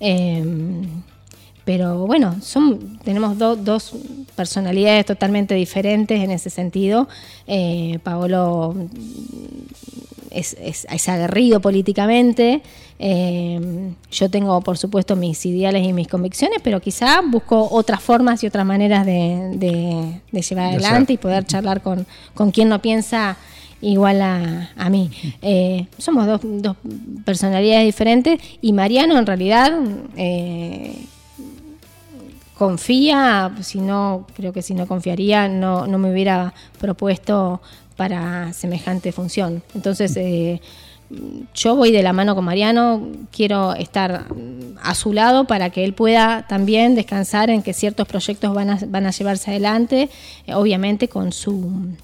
Eh, 0.00 0.44
pero 1.64 2.06
bueno, 2.06 2.36
son, 2.42 2.98
tenemos 3.04 3.38
do- 3.38 3.56
dos 3.56 3.92
personalidades 4.36 5.06
totalmente 5.06 5.54
diferentes 5.54 6.20
en 6.22 6.30
ese 6.32 6.50
sentido. 6.50 7.08
Eh, 7.46 7.98
Paolo 8.02 8.74
es, 10.34 10.56
es- 10.60 10.86
es 10.90 11.08
aguerrido 11.08 11.60
políticamente. 11.60 12.62
Eh, 12.98 13.90
yo 14.10 14.28
tengo, 14.30 14.60
por 14.60 14.78
supuesto, 14.78 15.16
mis 15.16 15.44
ideales 15.46 15.86
y 15.86 15.92
mis 15.92 16.08
convicciones, 16.08 16.58
pero 16.62 16.80
quizá 16.80 17.20
busco 17.22 17.68
otras 17.70 18.00
formas 18.02 18.42
y 18.44 18.46
otras 18.46 18.64
maneras 18.66 19.04
de, 19.06 19.50
de- 19.56 20.20
de 20.30 20.42
llevar 20.42 20.70
De 20.70 20.74
adelante 20.76 21.12
y 21.12 21.16
poder 21.18 21.44
charlar 21.44 21.80
con, 21.82 22.06
con 22.34 22.50
quien 22.50 22.68
no 22.68 22.80
piensa 22.80 23.36
igual 23.80 24.22
a, 24.22 24.70
a 24.76 24.88
mí. 24.90 25.10
Eh, 25.42 25.86
somos 25.98 26.26
dos, 26.26 26.40
dos, 26.42 26.76
personalidades 27.24 27.84
diferentes 27.84 28.40
y 28.62 28.72
Mariano 28.72 29.18
en 29.18 29.26
realidad 29.26 29.72
eh, 30.16 31.04
confía, 32.56 33.52
si 33.62 33.80
no, 33.80 34.26
creo 34.36 34.52
que 34.52 34.62
si 34.62 34.74
no 34.74 34.86
confiaría, 34.86 35.48
no, 35.48 35.86
no 35.86 35.98
me 35.98 36.10
hubiera 36.12 36.54
propuesto 36.80 37.60
para 37.96 38.52
semejante 38.52 39.12
función. 39.12 39.62
Entonces, 39.74 40.16
eh, 40.16 40.60
yo 41.54 41.76
voy 41.76 41.92
de 41.92 42.02
la 42.02 42.12
mano 42.12 42.34
con 42.34 42.44
Mariano, 42.44 43.08
quiero 43.30 43.74
estar 43.74 44.26
a 44.82 44.94
su 44.94 45.12
lado 45.12 45.46
para 45.46 45.70
que 45.70 45.84
él 45.84 45.92
pueda 45.92 46.46
también 46.48 46.94
descansar 46.94 47.50
en 47.50 47.62
que 47.62 47.72
ciertos 47.72 48.08
proyectos 48.08 48.54
van 48.54 48.70
a, 48.70 48.78
van 48.88 49.06
a 49.06 49.10
llevarse 49.10 49.50
adelante, 49.50 50.10
eh, 50.46 50.54
obviamente 50.54 51.08
con 51.08 51.32
su 51.32 51.94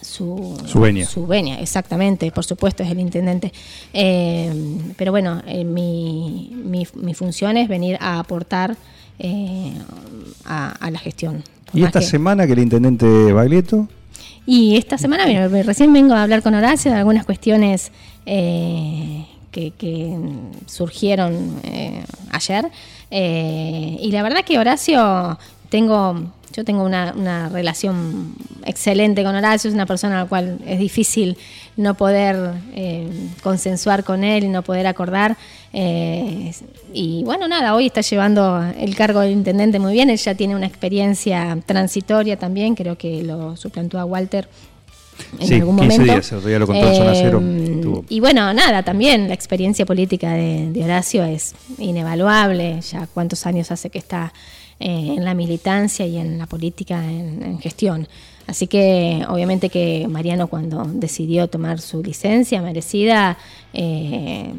su, 0.00 0.56
su 0.66 0.80
venia. 0.80 1.06
Su 1.06 1.26
venia, 1.26 1.60
exactamente, 1.60 2.30
por 2.30 2.44
supuesto 2.44 2.82
es 2.82 2.90
el 2.90 3.00
intendente. 3.00 3.52
Eh, 3.92 4.52
pero 4.96 5.12
bueno, 5.12 5.42
eh, 5.46 5.64
mi, 5.64 6.52
mi, 6.64 6.86
mi, 6.94 7.14
función 7.14 7.56
es 7.56 7.68
venir 7.68 7.96
a 8.00 8.18
aportar 8.18 8.76
eh, 9.18 9.72
a, 10.44 10.72
a, 10.72 10.90
la 10.90 10.98
gestión. 10.98 11.42
¿Y 11.72 11.84
esta 11.84 12.00
que... 12.00 12.06
semana 12.06 12.46
que 12.46 12.52
el 12.52 12.60
intendente 12.60 13.32
Baglietto? 13.32 13.88
Y 14.46 14.76
esta 14.76 14.98
semana, 14.98 15.24
bueno, 15.24 15.48
recién 15.62 15.92
vengo 15.92 16.14
a 16.14 16.22
hablar 16.22 16.42
con 16.42 16.54
Horacio 16.54 16.90
de 16.90 16.98
algunas 16.98 17.24
cuestiones 17.24 17.92
eh, 18.26 19.26
que, 19.50 19.70
que, 19.72 20.16
surgieron 20.66 21.60
eh, 21.62 22.04
ayer. 22.30 22.70
Eh, 23.10 23.96
y 24.00 24.10
la 24.10 24.22
verdad 24.22 24.44
que 24.44 24.58
Horacio, 24.58 25.38
tengo, 25.70 26.32
yo 26.52 26.64
tengo 26.64 26.84
una, 26.84 27.48
relación 27.48 28.34
excelente 28.66 29.22
con 29.22 29.34
Horacio, 29.34 29.68
es 29.68 29.74
una 29.74 29.86
persona 29.86 30.20
a 30.20 30.22
la 30.24 30.28
cual 30.28 30.58
es 30.66 30.78
difícil 30.78 31.36
no 31.76 31.94
poder 31.94 32.54
eh, 32.74 33.08
consensuar 33.42 34.04
con 34.04 34.24
él 34.24 34.44
y 34.44 34.48
no 34.48 34.62
poder 34.62 34.86
acordar. 34.86 35.36
y 35.72 37.22
bueno, 37.24 37.48
nada, 37.48 37.74
hoy 37.74 37.86
está 37.86 38.00
llevando 38.00 38.62
el 38.78 38.94
cargo 38.94 39.20
del 39.20 39.32
intendente 39.32 39.78
muy 39.78 39.92
bien, 39.92 40.10
él 40.10 40.18
ya 40.18 40.34
tiene 40.34 40.54
una 40.54 40.66
experiencia 40.66 41.58
transitoria 41.66 42.38
también, 42.38 42.74
creo 42.74 42.96
que 42.96 43.22
lo 43.22 43.56
suplantó 43.56 43.98
a 43.98 44.04
Walter 44.04 44.48
en 45.38 45.46
sí, 45.46 45.54
algún 45.54 45.76
15 45.78 45.98
momento. 45.98 46.12
días, 46.12 46.32
el 46.32 46.44
día 46.44 46.58
lo 46.58 46.66
contó 46.66 46.94
Zona 46.94 47.14
Cero. 47.14 47.40
Eh, 47.42 48.02
y 48.08 48.20
bueno, 48.20 48.52
nada, 48.52 48.82
también 48.82 49.28
la 49.28 49.34
experiencia 49.34 49.86
política 49.86 50.32
de, 50.32 50.70
de, 50.70 50.84
Horacio 50.84 51.24
es 51.24 51.54
inevaluable, 51.78 52.80
ya 52.80 53.06
cuántos 53.12 53.46
años 53.46 53.70
hace 53.70 53.90
que 53.90 53.98
está 53.98 54.32
eh, 54.80 55.14
en 55.16 55.24
la 55.24 55.34
militancia 55.34 56.06
y 56.06 56.18
en 56.18 56.38
la 56.38 56.46
política, 56.46 57.04
en, 57.04 57.42
en, 57.42 57.58
gestión. 57.58 58.08
Así 58.46 58.66
que 58.66 59.24
obviamente 59.28 59.70
que 59.70 60.06
Mariano 60.08 60.48
cuando 60.48 60.84
decidió 60.84 61.48
tomar 61.48 61.80
su 61.80 62.02
licencia 62.02 62.60
merecida, 62.60 63.38
eh, 63.72 64.52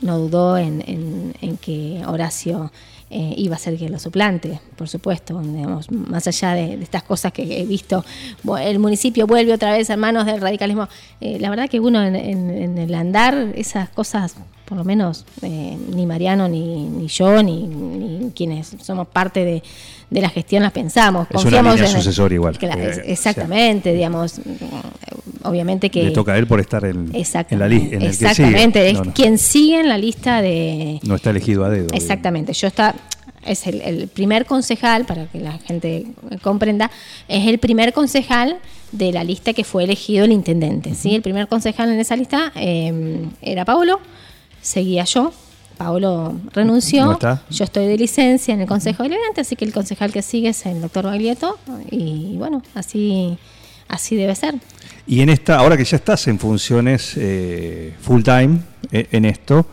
no 0.00 0.18
dudó 0.18 0.56
en, 0.56 1.58
que 1.60 2.02
Horacio 2.06 2.72
eh, 3.10 3.34
iba 3.36 3.56
a 3.56 3.58
ser 3.58 3.76
que 3.76 3.88
lo 3.88 3.98
suplante, 3.98 4.60
por 4.76 4.88
supuesto, 4.88 5.40
digamos, 5.40 5.90
más 5.90 6.26
allá 6.26 6.54
de, 6.54 6.74
estas 6.82 7.02
cosas 7.02 7.32
que 7.32 7.60
he 7.60 7.66
visto, 7.66 8.04
el 8.60 8.78
municipio 8.78 9.26
vuelve 9.26 9.52
otra 9.52 9.72
vez 9.72 9.90
a 9.90 9.96
manos 9.96 10.26
del 10.26 10.40
radicalismo, 10.40 10.88
eh, 11.20 11.38
la 11.40 11.50
verdad 11.50 11.68
que 11.68 11.80
uno 11.80 12.02
en, 12.02 12.78
el 12.78 12.94
andar, 12.94 13.52
esas 13.54 13.88
cosas, 13.90 14.36
por 14.70 14.78
lo 14.78 14.84
menos 14.84 15.24
eh, 15.42 15.76
ni 15.92 16.06
Mariano, 16.06 16.48
ni, 16.48 16.88
ni 16.88 17.08
yo, 17.08 17.42
ni, 17.42 17.66
ni, 17.66 18.30
quienes 18.30 18.76
somos 18.80 19.08
parte 19.08 19.44
de, 19.44 19.64
de, 20.08 20.20
la 20.20 20.28
gestión 20.28 20.62
las 20.62 20.70
pensamos. 20.70 21.26
Es 21.28 21.34
Confiamos 21.34 21.74
una 21.74 21.74
línea 21.74 21.90
en 21.90 21.96
sucesor 21.96 22.32
igual. 22.32 22.56
La, 22.60 22.74
exactamente, 22.74 23.88
o 23.88 23.90
sea, 23.90 23.94
digamos, 23.94 24.40
obviamente 25.42 25.90
que... 25.90 26.04
Le 26.04 26.10
toca 26.12 26.34
a 26.34 26.38
él 26.38 26.46
por 26.46 26.60
estar 26.60 26.84
en, 26.84 27.10
en 27.12 27.58
la 27.58 27.68
lista. 27.68 27.96
Exactamente, 27.96 28.90
es 28.90 28.94
no, 28.94 29.04
no. 29.06 29.12
quien 29.12 29.38
sigue 29.38 29.80
en 29.80 29.88
la 29.88 29.98
lista 29.98 30.40
de... 30.40 31.00
No 31.02 31.16
está 31.16 31.30
elegido 31.30 31.64
a 31.64 31.70
dedo. 31.70 31.88
Exactamente, 31.92 32.52
yo 32.52 32.68
está 32.68 32.94
es 33.44 33.66
el, 33.66 33.80
el, 33.80 34.06
primer 34.06 34.46
concejal, 34.46 35.04
para 35.04 35.26
que 35.26 35.40
la 35.40 35.58
gente 35.58 36.06
comprenda, 36.42 36.92
es 37.26 37.48
el 37.48 37.58
primer 37.58 37.92
concejal 37.92 38.58
de 38.92 39.12
la 39.12 39.24
lista 39.24 39.52
que 39.52 39.64
fue 39.64 39.84
elegido 39.84 40.24
el 40.24 40.32
intendente. 40.32 40.94
¿sí? 40.94 41.14
El 41.14 41.22
primer 41.22 41.48
concejal 41.48 41.90
en 41.90 42.00
esa 42.00 42.16
lista 42.16 42.52
eh, 42.54 43.26
era 43.42 43.64
Paulo, 43.64 44.00
seguía 44.62 45.04
yo. 45.04 45.32
Paolo 45.80 46.38
renunció, 46.52 47.18
¿No 47.22 47.40
yo 47.48 47.64
estoy 47.64 47.86
de 47.86 47.96
licencia 47.96 48.52
en 48.52 48.60
el 48.60 48.66
Consejo 48.66 49.02
Deliberante, 49.02 49.40
así 49.40 49.56
que 49.56 49.64
el 49.64 49.72
concejal 49.72 50.12
que 50.12 50.20
sigue 50.20 50.50
es 50.50 50.66
el 50.66 50.82
doctor 50.82 51.06
Baglietto, 51.06 51.58
y 51.90 52.36
bueno, 52.36 52.62
así, 52.74 53.38
así 53.88 54.14
debe 54.14 54.34
ser. 54.34 54.56
Y 55.06 55.22
en 55.22 55.30
esta, 55.30 55.56
ahora 55.56 55.78
que 55.78 55.84
ya 55.84 55.96
estás 55.96 56.26
en 56.28 56.38
funciones 56.38 57.14
eh, 57.16 57.94
full 57.98 58.22
time 58.22 58.60
eh, 58.92 59.08
en 59.10 59.24
esto, 59.24 59.64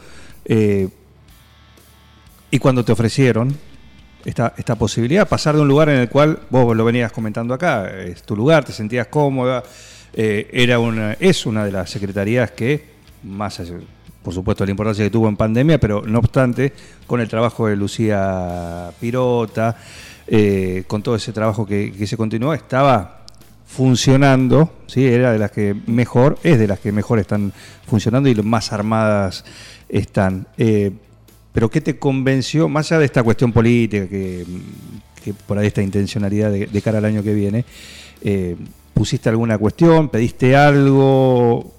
eh, 0.46 0.88
y 2.52 2.58
cuando 2.58 2.86
te 2.86 2.94
ofrecieron 2.94 3.54
esta, 4.24 4.54
esta 4.56 4.76
posibilidad, 4.76 5.28
pasar 5.28 5.56
de 5.56 5.62
un 5.62 5.68
lugar 5.68 5.90
en 5.90 5.98
el 5.98 6.10
cual 6.10 6.40
vos 6.50 6.74
lo 6.74 6.86
venías 6.86 7.12
comentando 7.12 7.54
acá, 7.54 7.92
es 8.00 8.24
tu 8.24 8.34
lugar, 8.34 8.64
te 8.64 8.72
sentías 8.72 9.08
cómoda, 9.08 9.62
era 10.14 10.80
una, 10.80 11.18
es 11.20 11.46
una 11.46 11.66
de 11.66 11.72
las 11.74 11.90
secretarías 11.90 12.52
que, 12.52 12.96
más 13.24 13.60
allá, 13.60 13.76
por 14.28 14.34
supuesto, 14.34 14.66
la 14.66 14.72
importancia 14.72 15.06
que 15.06 15.10
tuvo 15.10 15.30
en 15.30 15.38
pandemia, 15.38 15.80
pero 15.80 16.02
no 16.06 16.20
obstante, 16.20 16.74
con 17.08 17.22
el 17.22 17.30
trabajo 17.30 17.68
de 17.68 17.78
Lucía 17.78 18.92
Pirota, 19.00 19.78
eh, 20.28 20.84
con 20.86 21.02
todo 21.02 21.16
ese 21.16 21.32
trabajo 21.32 21.66
que, 21.66 21.94
se 22.06 22.18
continuó, 22.18 22.54
estaba 22.54 23.24
funcionando, 23.66 24.70
¿sí? 24.86 25.06
era 25.06 25.32
de 25.32 25.40
las 25.40 25.52
que 25.52 25.74
mejor, 25.86 26.38
es 26.44 26.60
de 26.60 26.68
las 26.68 26.80
que 26.80 26.92
mejor 26.92 27.20
están 27.20 27.54
funcionando 27.86 28.28
y 28.28 28.36
más 28.36 28.74
armadas 28.74 29.46
están. 29.88 30.46
Eh, 30.58 30.92
pero 31.54 31.72
¿qué 31.72 31.80
te 31.80 31.98
convenció, 31.98 32.68
más 32.68 32.92
allá 32.92 33.00
de 33.00 33.06
esta 33.06 33.24
cuestión 33.24 33.54
política, 33.54 34.10
que, 34.10 34.46
por 35.48 35.58
ahí 35.58 35.68
esta 35.68 35.82
intencionalidad 35.82 36.52
de, 36.52 36.66
de, 36.66 36.82
cara 36.82 36.98
al 36.98 37.06
año 37.06 37.24
que 37.24 37.34
viene, 37.34 37.64
eh, 38.22 38.58
pusiste 38.94 39.30
alguna 39.30 39.58
cuestión, 39.58 40.10
pediste 40.10 40.54
algo? 40.54 41.77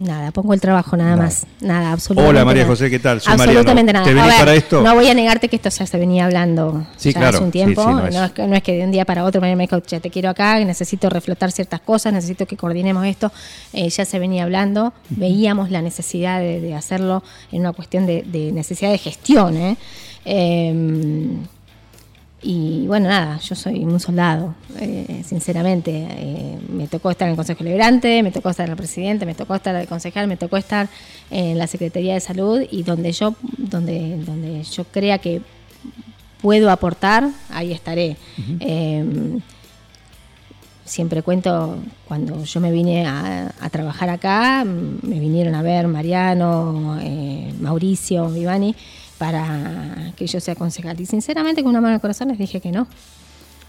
Nada, 0.00 0.30
pongo 0.30 0.54
el 0.54 0.60
trabajo 0.60 0.96
nada, 0.96 1.10
nada. 1.10 1.22
más. 1.24 1.44
Nada, 1.60 1.92
absolutamente. 1.92 2.30
Hola 2.30 2.44
María 2.44 2.62
nada. 2.62 2.72
José, 2.72 2.88
¿qué 2.88 3.00
tal? 3.00 3.20
Soy 3.20 3.32
absolutamente 3.32 3.92
Mariano. 3.92 3.92
nada. 3.92 4.04
¿Te 4.04 4.14
venís 4.14 4.38
para 4.38 4.54
esto? 4.54 4.82
No 4.82 4.94
voy 4.94 5.08
a 5.08 5.14
negarte 5.14 5.48
que 5.48 5.56
esto 5.56 5.70
ya 5.70 5.86
se 5.86 5.98
venía 5.98 6.26
hablando 6.26 6.86
sí, 6.96 7.12
ya 7.12 7.18
claro. 7.18 7.38
hace 7.38 7.44
un 7.44 7.50
tiempo. 7.50 7.82
Sí, 7.82 7.88
sí, 7.88 7.94
no, 7.94 8.06
es. 8.06 8.08
es. 8.08 8.14
No, 8.14 8.24
es 8.26 8.32
que, 8.32 8.46
no, 8.46 8.56
es 8.56 8.62
que, 8.62 8.76
de 8.76 8.84
un 8.84 8.92
día 8.92 9.04
para 9.04 9.24
otro 9.24 9.40
me 9.40 9.56
dijo, 9.56 9.82
ya 9.84 9.98
te 9.98 10.10
quiero 10.10 10.30
acá, 10.30 10.60
necesito 10.60 11.10
reflotar 11.10 11.50
ciertas 11.50 11.80
cosas, 11.80 12.12
necesito 12.12 12.46
que 12.46 12.56
coordinemos 12.56 13.04
esto. 13.06 13.32
Eh, 13.72 13.88
ya 13.88 14.04
se 14.04 14.20
venía 14.20 14.44
hablando, 14.44 14.92
veíamos 15.08 15.72
la 15.72 15.82
necesidad 15.82 16.38
de, 16.38 16.60
de, 16.60 16.74
hacerlo 16.76 17.24
en 17.50 17.60
una 17.62 17.72
cuestión 17.72 18.06
de, 18.06 18.22
de 18.22 18.52
necesidad 18.52 18.92
de 18.92 18.98
gestión. 18.98 19.56
¿eh? 19.56 19.76
Eh, 20.24 21.28
y 22.40 22.86
bueno, 22.86 23.08
nada, 23.08 23.38
yo 23.38 23.56
soy 23.56 23.84
un 23.84 23.98
soldado, 23.98 24.54
eh, 24.78 25.22
sinceramente. 25.26 26.06
Eh, 26.08 26.58
me 26.68 26.86
tocó 26.86 27.10
estar 27.10 27.26
en 27.26 27.32
el 27.32 27.36
Consejo 27.36 27.64
Liberante, 27.64 28.22
me 28.22 28.30
tocó 28.30 28.50
estar 28.50 28.66
en 28.66 28.70
el 28.72 28.76
presidente, 28.76 29.26
me 29.26 29.34
tocó 29.34 29.56
estar 29.56 29.74
en 29.74 29.80
el 29.80 29.88
concejal, 29.88 30.28
me 30.28 30.36
tocó 30.36 30.56
estar 30.56 30.88
en 31.30 31.58
la 31.58 31.66
Secretaría 31.66 32.14
de 32.14 32.20
Salud 32.20 32.62
y 32.70 32.84
donde 32.84 33.10
yo, 33.10 33.34
donde, 33.56 34.18
donde 34.18 34.62
yo 34.62 34.84
crea 34.84 35.18
que 35.18 35.42
puedo 36.40 36.70
aportar, 36.70 37.28
ahí 37.50 37.72
estaré. 37.72 38.16
Uh 38.38 38.40
-huh. 38.40 38.58
eh, 38.60 39.40
siempre 40.84 41.22
cuento, 41.22 41.76
cuando 42.06 42.44
yo 42.44 42.60
me 42.60 42.70
vine 42.70 43.04
a, 43.04 43.52
a, 43.60 43.68
trabajar 43.68 44.10
acá, 44.10 44.64
me 44.64 45.18
vinieron 45.18 45.54
a 45.56 45.62
ver 45.62 45.88
Mariano, 45.88 46.98
eh, 47.02 47.52
Mauricio, 47.60 48.28
Vivani 48.30 48.74
para 49.18 50.12
que 50.16 50.26
yo 50.26 50.40
sea 50.40 50.54
concejal. 50.54 51.00
Y 51.00 51.06
sinceramente, 51.06 51.62
con 51.62 51.70
una 51.70 51.80
mano 51.80 51.90
en 51.90 51.94
el 51.96 52.00
corazón 52.00 52.28
les 52.28 52.38
dije 52.38 52.60
que 52.60 52.72
no. 52.72 52.86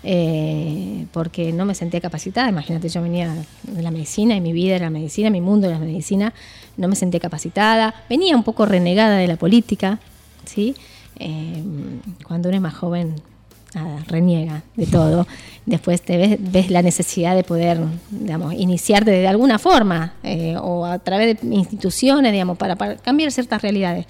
Eh, 0.02 1.08
porque 1.12 1.52
no 1.52 1.66
me 1.66 1.76
sentía 1.76 2.00
capacitada. 2.00 2.50
Imagínate, 2.50 2.88
yo 2.88 3.02
venía 3.02 3.36
de 3.64 3.82
la 3.82 3.92
medicina 3.92 4.36
y 4.36 4.42
mi 4.42 4.54
vida 4.54 4.76
era 4.76 4.86
la 4.86 4.92
medicina, 4.92 5.30
mi 5.30 5.42
mundo 5.42 5.68
era 5.68 5.78
la 5.78 5.86
medicina. 5.86 6.34
No 6.78 6.88
me 6.88 6.96
sentía 6.96 7.20
capacitada. 7.20 7.94
Venía 8.10 8.36
un 8.36 8.44
poco 8.44 8.66
renegada 8.66 9.18
de 9.18 9.28
la 9.28 9.36
política. 9.36 10.00
¿sí? 10.46 10.76
Eh, 11.18 11.64
cuando 12.26 12.50
uno 12.50 12.56
es 12.58 12.62
más 12.62 12.76
joven, 12.76 13.16
nada, 13.74 14.04
reniega 14.08 14.64
de 14.76 14.88
todo. 14.88 15.28
Después 15.66 16.02
te 16.02 16.18
ves, 16.18 16.38
ves 16.40 16.72
la 16.72 16.82
necesidad 16.82 17.36
de 17.36 17.44
poder, 17.44 17.80
digamos, 18.10 18.54
iniciarte 18.54 19.12
de 19.12 19.28
alguna 19.28 19.60
forma 19.60 20.14
eh, 20.24 20.56
o 20.60 20.86
a 20.86 21.00
través 21.00 21.42
de 21.42 21.56
instituciones, 21.56 22.32
digamos, 22.32 22.58
para, 22.58 22.76
para 22.76 22.96
cambiar 22.96 23.32
ciertas 23.32 23.62
realidades. 23.62 24.06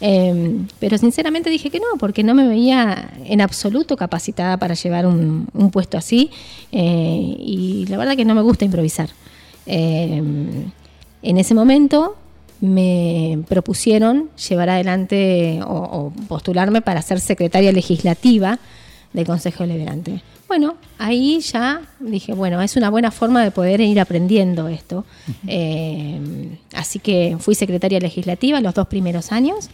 Eh, 0.00 0.66
pero 0.78 0.98
sinceramente 0.98 1.48
dije 1.50 1.70
que 1.70 1.80
no, 1.80 1.86
porque 1.98 2.22
no 2.22 2.34
me 2.34 2.46
veía 2.46 3.10
en 3.24 3.40
absoluto 3.40 3.96
capacitada 3.96 4.56
para 4.58 4.74
llevar 4.74 5.06
un, 5.06 5.48
un 5.54 5.70
puesto 5.70 5.96
así 5.96 6.30
eh, 6.70 7.36
y 7.38 7.86
la 7.88 7.96
verdad 7.96 8.16
que 8.16 8.24
no 8.24 8.34
me 8.34 8.42
gusta 8.42 8.64
improvisar. 8.64 9.08
Eh, 9.66 10.22
en 11.22 11.38
ese 11.38 11.54
momento 11.54 12.16
me 12.60 13.42
propusieron 13.48 14.30
llevar 14.48 14.70
adelante 14.70 15.60
o, 15.62 15.74
o, 15.74 16.12
postularme 16.28 16.80
para 16.82 17.02
ser 17.02 17.20
secretaria 17.20 17.72
legislativa 17.72 18.58
del 19.12 19.26
Consejo 19.26 19.66
Deliberante. 19.66 20.22
Bueno, 20.48 20.76
ahí 20.98 21.40
ya 21.40 21.82
dije, 21.98 22.32
bueno, 22.32 22.62
es 22.62 22.76
una 22.76 22.88
buena 22.88 23.10
forma 23.10 23.42
de 23.42 23.50
poder 23.50 23.80
ir 23.80 23.98
aprendiendo 23.98 24.68
esto. 24.68 25.04
Eh, 25.48 26.20
así 26.72 27.00
que 27.00 27.36
fui 27.40 27.54
secretaria 27.56 27.98
legislativa 27.98 28.60
los 28.60 28.74
dos 28.74 28.86
primeros 28.86 29.32
años. 29.32 29.68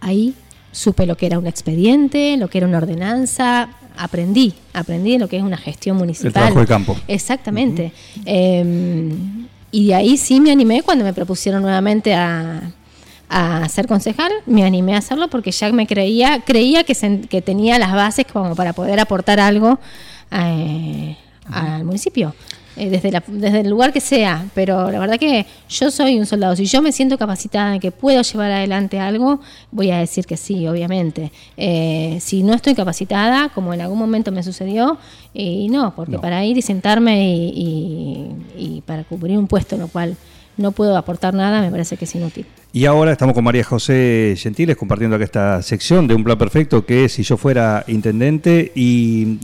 Ahí 0.00 0.34
supe 0.72 1.06
lo 1.06 1.16
que 1.16 1.26
era 1.26 1.38
un 1.38 1.46
expediente, 1.46 2.36
lo 2.36 2.48
que 2.48 2.58
era 2.58 2.66
una 2.66 2.78
ordenanza, 2.78 3.68
aprendí, 3.96 4.54
aprendí 4.72 5.18
lo 5.18 5.28
que 5.28 5.38
es 5.38 5.42
una 5.42 5.56
gestión 5.56 5.96
municipal. 5.96 6.28
El 6.28 6.32
trabajo 6.32 6.60
de 6.60 6.66
campo. 6.66 6.96
Exactamente. 7.08 7.92
Eh, 8.24 9.14
y 9.70 9.88
de 9.88 9.94
ahí 9.94 10.16
sí 10.16 10.40
me 10.40 10.50
animé 10.50 10.82
cuando 10.82 11.04
me 11.04 11.12
propusieron 11.12 11.62
nuevamente 11.62 12.14
a, 12.14 12.72
a 13.28 13.68
ser 13.68 13.86
concejal, 13.86 14.30
me 14.46 14.64
animé 14.64 14.94
a 14.94 14.98
hacerlo 14.98 15.28
porque 15.28 15.50
ya 15.50 15.70
me 15.72 15.86
creía, 15.86 16.40
creía 16.40 16.84
que, 16.84 16.94
que 17.28 17.42
tenía 17.42 17.78
las 17.78 17.92
bases 17.92 18.26
como 18.32 18.54
para 18.54 18.72
poder 18.72 19.00
aportar 19.00 19.40
algo 19.40 19.78
eh, 20.30 21.16
al 21.50 21.84
municipio. 21.84 22.34
Eh, 22.76 22.90
desde, 22.90 23.10
la, 23.10 23.22
desde 23.26 23.60
el 23.60 23.70
lugar 23.70 23.90
que 23.90 24.00
sea, 24.00 24.44
pero 24.54 24.90
la 24.90 24.98
verdad 24.98 25.18
que 25.18 25.46
yo 25.70 25.90
soy 25.90 26.18
un 26.18 26.26
soldado. 26.26 26.54
Si 26.56 26.66
yo 26.66 26.82
me 26.82 26.92
siento 26.92 27.16
capacitada 27.16 27.74
en 27.74 27.80
que 27.80 27.90
puedo 27.90 28.20
llevar 28.20 28.52
adelante 28.52 29.00
algo, 29.00 29.40
voy 29.70 29.90
a 29.90 29.98
decir 29.98 30.26
que 30.26 30.36
sí, 30.36 30.68
obviamente. 30.68 31.32
Eh, 31.56 32.18
si 32.20 32.42
no 32.42 32.52
estoy 32.52 32.74
capacitada, 32.74 33.48
como 33.48 33.72
en 33.72 33.80
algún 33.80 33.98
momento 33.98 34.30
me 34.30 34.42
sucedió, 34.42 34.98
y 35.32 35.68
no, 35.68 35.94
porque 35.94 36.18
para 36.18 36.44
ir 36.44 36.58
y 36.58 36.62
sentarme 36.62 37.30
y, 37.30 38.30
y, 38.58 38.82
para 38.82 39.04
cubrir 39.04 39.38
un 39.38 39.46
puesto 39.46 39.76
en 39.76 39.82
lo 39.82 39.88
cual 39.88 40.14
no 40.58 40.72
puedo 40.72 40.98
aportar 40.98 41.32
nada, 41.32 41.62
me 41.62 41.70
parece 41.70 41.96
que 41.96 42.04
es 42.04 42.14
inútil. 42.14 42.44
Y 42.74 42.84
ahora 42.84 43.12
estamos 43.12 43.34
con 43.34 43.44
María 43.44 43.64
José 43.64 44.34
Gentiles 44.36 44.76
compartiendo 44.76 45.16
acá 45.16 45.24
esta 45.24 45.62
sección 45.62 46.06
de 46.06 46.14
un 46.14 46.24
plan 46.24 46.36
perfecto 46.36 46.84
que 46.84 47.06
es 47.06 47.12
si 47.12 47.22
yo 47.22 47.38
fuera 47.38 47.84
intendente 47.86 48.72
y 48.74 49.38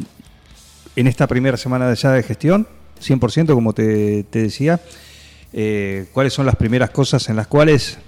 en 0.97 1.07
esta 1.07 1.27
primera 1.27 1.57
semana 1.57 1.93
ya 1.95 2.13
de 2.13 2.23
gestión, 2.23 2.67
100% 3.03 3.55
como 3.55 3.73
te, 3.73 4.25
decía, 4.31 4.81
eh, 5.53 6.07
¿cuáles 6.13 6.33
son 6.33 6.47
las 6.47 6.57
primeras 6.57 6.91
cosas 6.91 7.29
en 7.29 7.37
las 7.37 7.47
cuales 7.47 7.99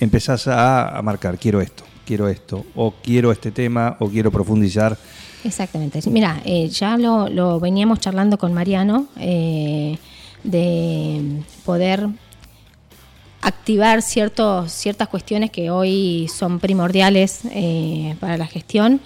empezás 0.00 0.46
a, 0.48 1.00
marcar, 1.02 1.38
quiero 1.38 1.60
esto, 1.60 1.84
quiero 2.06 2.28
esto, 2.28 2.64
o 2.74 2.94
quiero 3.02 3.32
este 3.32 3.50
tema, 3.50 3.96
o 3.98 4.08
quiero 4.08 4.30
profundizar? 4.30 4.96
Exactamente. 5.44 6.00
Mira, 6.10 6.40
eh, 6.44 6.68
ya 6.68 6.96
lo, 6.96 7.60
veníamos 7.60 8.00
charlando 8.00 8.38
con 8.38 8.52
Mariano 8.52 9.06
eh, 9.16 9.98
de 10.44 11.42
poder 11.64 12.08
activar 13.40 14.02
ciertos, 14.02 14.72
ciertas 14.72 15.08
cuestiones 15.08 15.50
que 15.50 15.70
hoy 15.70 16.28
son 16.28 16.58
primordiales 16.58 17.42
para 18.20 18.36
la 18.36 18.46
gestión 18.46 19.00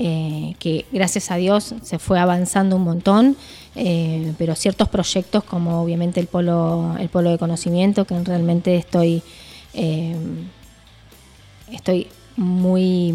eh, 0.00 0.54
que 0.60 0.84
gracias 0.92 1.32
a 1.32 1.36
Dios 1.36 1.74
se 1.82 1.98
fue 1.98 2.20
avanzando 2.20 2.76
un 2.76 2.84
montón, 2.84 3.36
eh, 3.74 4.32
pero 4.38 4.54
ciertos 4.54 4.88
proyectos 4.88 5.42
como 5.42 5.82
obviamente 5.82 6.20
el 6.20 6.28
polo, 6.28 6.94
el 7.00 7.08
polo 7.08 7.30
de 7.30 7.38
conocimiento, 7.38 8.04
que 8.04 8.16
realmente 8.22 8.76
estoy, 8.76 9.24
eh, 9.74 10.14
estoy 11.72 12.06
muy 12.36 13.12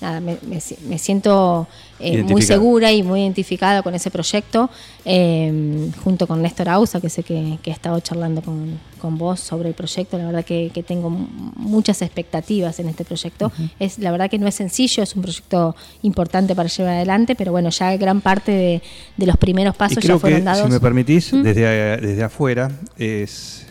nada, 0.00 0.20
me, 0.20 0.98
siento 0.98 1.66
eh, 1.98 2.22
muy 2.22 2.42
segura 2.42 2.92
y 2.92 3.02
muy 3.02 3.20
identificada 3.20 3.82
con 3.82 3.94
ese 3.94 4.10
proyecto, 4.10 4.70
eh, 5.04 5.90
junto 6.02 6.26
con 6.26 6.42
Néstor 6.42 6.68
Ausa, 6.68 7.00
que 7.00 7.08
sé 7.08 7.22
que, 7.22 7.58
que 7.62 7.70
he 7.70 7.72
estado 7.72 8.00
charlando 8.00 8.42
con, 8.42 8.78
vos 9.18 9.40
sobre 9.40 9.68
el 9.68 9.74
proyecto. 9.74 10.18
La 10.18 10.26
verdad 10.26 10.44
que, 10.44 10.70
tengo 10.86 11.10
muchas 11.10 12.02
expectativas 12.02 12.78
en 12.80 12.88
este 12.88 13.04
proyecto. 13.04 13.52
es 13.78 13.98
La 13.98 14.10
verdad 14.10 14.30
que 14.30 14.38
no 14.38 14.46
es 14.46 14.54
sencillo, 14.54 15.02
es 15.02 15.14
un 15.14 15.22
proyecto 15.22 15.76
importante 16.02 16.54
para 16.54 16.68
llevar 16.68 16.94
adelante, 16.94 17.34
pero 17.34 17.52
bueno, 17.52 17.70
ya 17.70 17.96
gran 17.96 18.20
parte 18.20 18.82
de, 19.16 19.26
los 19.26 19.36
primeros 19.36 19.76
pasos 19.76 20.02
ya 20.02 20.18
fueron 20.18 20.44
dados. 20.44 20.66
Si 20.66 20.72
me 20.72 20.80
permitís, 20.80 21.30
desde, 21.32 21.96
desde 21.98 22.22
afuera, 22.22 22.70
es. 22.96 23.66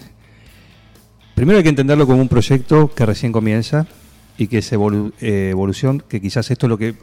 Primero 1.35 1.57
hay 1.57 1.63
que 1.63 1.69
entenderlo 1.69 2.05
como 2.05 2.21
un 2.21 2.27
proyecto 2.27 2.93
que 2.93 3.05
recién 3.05 3.31
comienza, 3.31 3.87
y 4.39 4.47
que 4.47 4.59
es 4.59 4.71
eh, 4.71 5.49
evolución, 5.51 6.01
que 6.07 6.21
quizás 6.21 6.49
esto 6.49 6.65
es 6.65 6.69
lo 6.69 6.77
que 6.77 6.95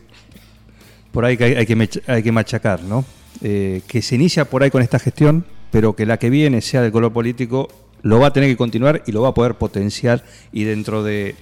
por 1.12 1.26
ahí 1.26 1.37
hay 1.40 1.66
que, 1.66 2.02
hay 2.07 2.23
que 2.23 2.33
machacar, 2.33 2.83
¿no? 2.83 3.05
Eh, 3.43 3.83
que 3.87 4.01
se 4.01 4.14
inicia 4.14 4.46
por 4.46 4.62
ahí 4.62 4.70
con 4.70 4.81
esta 4.81 4.99
gestión, 4.99 5.44
pero 5.70 5.94
que 5.94 6.07
la 6.07 6.18
que 6.18 6.31
viene, 6.31 6.62
sea 6.62 6.81
del 6.81 6.92
color 6.92 7.12
político, 7.12 7.68
lo 8.01 8.18
va 8.18 8.29
a 8.29 8.33
tener 8.33 8.49
que 8.49 8.57
continuar 8.57 9.03
y 9.07 9.12
lo 9.12 9.20
va 9.20 9.29
a 9.29 9.35
poder 9.35 9.57
potenciar 9.57 10.25
y 10.51 10.64
dentro 10.64 11.03
de 11.03 11.35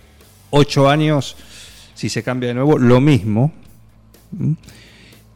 ocho 0.50 0.88
años, 0.88 1.36
si 1.94 2.08
se 2.08 2.24
cambia 2.24 2.48
de 2.48 2.54
nuevo, 2.54 2.76
lo 2.76 3.00
mismo. 3.00 3.52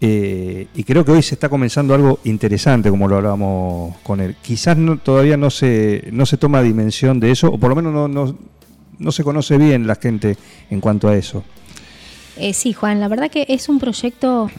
Eh, 0.00 0.66
y 0.74 0.82
creo 0.82 1.04
que 1.04 1.12
hoy 1.12 1.22
se 1.22 1.36
está 1.36 1.48
comenzando 1.48 1.94
algo 1.94 2.18
interesante, 2.24 2.90
como 2.90 3.06
lo 3.06 3.16
hablábamos 3.16 3.96
con 3.98 4.20
él. 4.20 4.34
Quizás 4.42 4.76
todavía 5.04 5.36
no 5.36 5.50
se, 5.50 6.08
no 6.10 6.26
se 6.26 6.36
toma 6.36 6.62
dimensión 6.62 7.20
de 7.20 7.30
eso, 7.30 7.48
o 7.48 7.58
por 7.58 7.70
lo 7.70 7.76
menos 7.76 7.92
no, 7.92 8.08
no, 8.08 8.36
no 8.98 9.12
se 9.12 9.24
conoce 9.24 9.58
bien 9.58 9.86
la 9.86 9.96
gente 9.96 10.36
en 10.70 10.80
cuanto 10.80 11.08
a 11.08 11.16
eso. 11.16 11.44
Eh, 12.36 12.52
sí, 12.52 12.72
Juan, 12.72 13.00
la 13.00 13.08
verdad 13.08 13.30
que 13.30 13.46
es 13.48 13.68
un 13.68 13.78
proyecto 13.78 14.50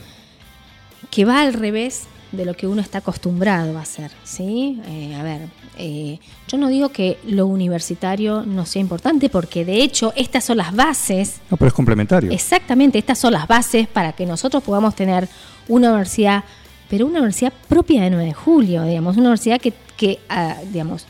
que 1.09 1.25
va 1.25 1.41
al 1.41 1.53
revés 1.53 2.07
de 2.31 2.45
lo 2.45 2.53
que 2.53 2.67
uno 2.67 2.81
está 2.81 2.99
acostumbrado 2.99 3.77
a 3.77 3.81
hacer, 3.81 4.11
¿sí? 4.23 4.79
Eh, 4.87 5.15
a 5.15 5.23
ver, 5.23 5.41
eh, 5.77 6.19
yo 6.47 6.57
no 6.57 6.67
digo 6.67 6.89
que 6.89 7.17
lo 7.25 7.47
universitario 7.47 8.43
no 8.45 8.65
sea 8.65 8.81
importante, 8.81 9.29
porque 9.29 9.65
de 9.65 9.81
hecho 9.81 10.13
estas 10.15 10.43
son 10.43 10.57
las 10.57 10.75
bases. 10.75 11.39
No, 11.49 11.57
pero 11.57 11.69
es 11.69 11.73
complementario. 11.73 12.31
Exactamente, 12.31 12.99
estas 12.99 13.17
son 13.17 13.33
las 13.33 13.47
bases 13.47 13.87
para 13.87 14.11
que 14.11 14.25
nosotros 14.25 14.61
podamos 14.61 14.93
tener 14.93 15.27
una 15.67 15.89
universidad, 15.89 16.43
pero 16.89 17.07
una 17.07 17.19
universidad 17.19 17.53
propia 17.67 18.03
de 18.03 18.09
9 18.11 18.25
de 18.25 18.33
julio, 18.33 18.83
digamos, 18.83 19.15
una 19.17 19.29
universidad 19.29 19.59
que, 19.59 19.73
que 19.97 20.19
ah, 20.29 20.57
digamos, 20.71 21.07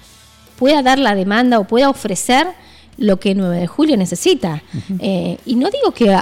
pueda 0.58 0.82
dar 0.84 1.00
la 1.00 1.16
demanda 1.16 1.60
o 1.60 1.66
pueda 1.66 1.90
ofrecer 1.90 2.48
lo 3.00 3.20
que 3.20 3.34
9 3.34 3.60
de 3.60 3.68
julio 3.68 3.98
necesita. 3.98 4.62
Eh, 5.00 5.38
y 5.46 5.56
no 5.56 5.70
digo 5.70 5.92
que 5.92 6.16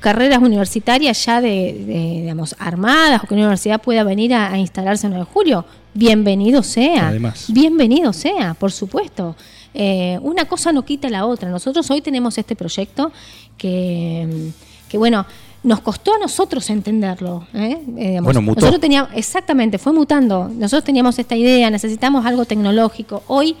carreras 0.00 0.40
universitarias 0.40 1.24
ya 1.24 1.40
de, 1.40 2.20
digamos, 2.22 2.54
armadas 2.58 3.22
o 3.22 3.26
que 3.26 3.34
una 3.34 3.44
universidad 3.44 3.80
pueda 3.80 4.04
venir 4.04 4.34
a, 4.34 4.56
instalarse 4.58 5.06
en 5.06 5.12
9 5.12 5.26
de 5.26 5.32
julio. 5.32 5.64
Bienvenido 5.94 6.62
sea. 6.62 7.12
Bienvenido 7.48 8.12
sea, 8.12 8.54
por 8.54 8.72
supuesto. 8.72 9.36
Eh, 9.74 10.18
una 10.22 10.44
cosa 10.44 10.72
no 10.72 10.84
quita 10.84 11.08
la 11.08 11.24
otra. 11.24 11.48
Nosotros 11.48 11.90
hoy 11.90 12.00
tenemos 12.00 12.36
este 12.36 12.56
proyecto 12.56 13.12
que, 13.56 14.50
que 14.88 14.98
bueno, 14.98 15.24
nos 15.62 15.80
costó 15.80 16.14
a 16.14 16.18
nosotros 16.18 16.68
entenderlo. 16.70 17.46
¿eh? 17.54 18.18
bueno, 18.22 18.42
mutó. 18.42 18.60
Nosotros 18.60 18.80
teníamos, 18.80 19.10
exactamente, 19.14 19.78
fue 19.78 19.92
mutando. 19.92 20.48
Nosotros 20.48 20.84
teníamos 20.84 21.18
esta 21.18 21.36
idea, 21.36 21.70
necesitamos 21.70 22.26
algo 22.26 22.44
tecnológico. 22.44 23.22
Hoy 23.28 23.56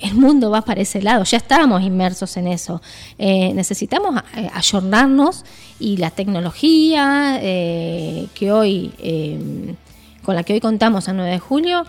el 0.00 0.14
mundo 0.14 0.50
va 0.50 0.62
para 0.62 0.80
ese 0.80 1.02
lado, 1.02 1.24
ya 1.24 1.36
estábamos 1.36 1.82
inmersos 1.82 2.36
en 2.36 2.48
eso. 2.48 2.80
Eh, 3.18 3.52
necesitamos 3.54 4.22
eh, 4.36 4.48
ayornarnos 4.52 5.44
y 5.78 5.96
la 5.96 6.10
tecnología 6.10 7.38
eh, 7.42 8.26
que 8.34 8.52
hoy, 8.52 8.92
con 10.22 10.34
la 10.34 10.42
que 10.42 10.54
hoy 10.54 10.60
contamos 10.60 11.08
a 11.08 11.12
9 11.12 11.30
de 11.30 11.38
julio, 11.38 11.84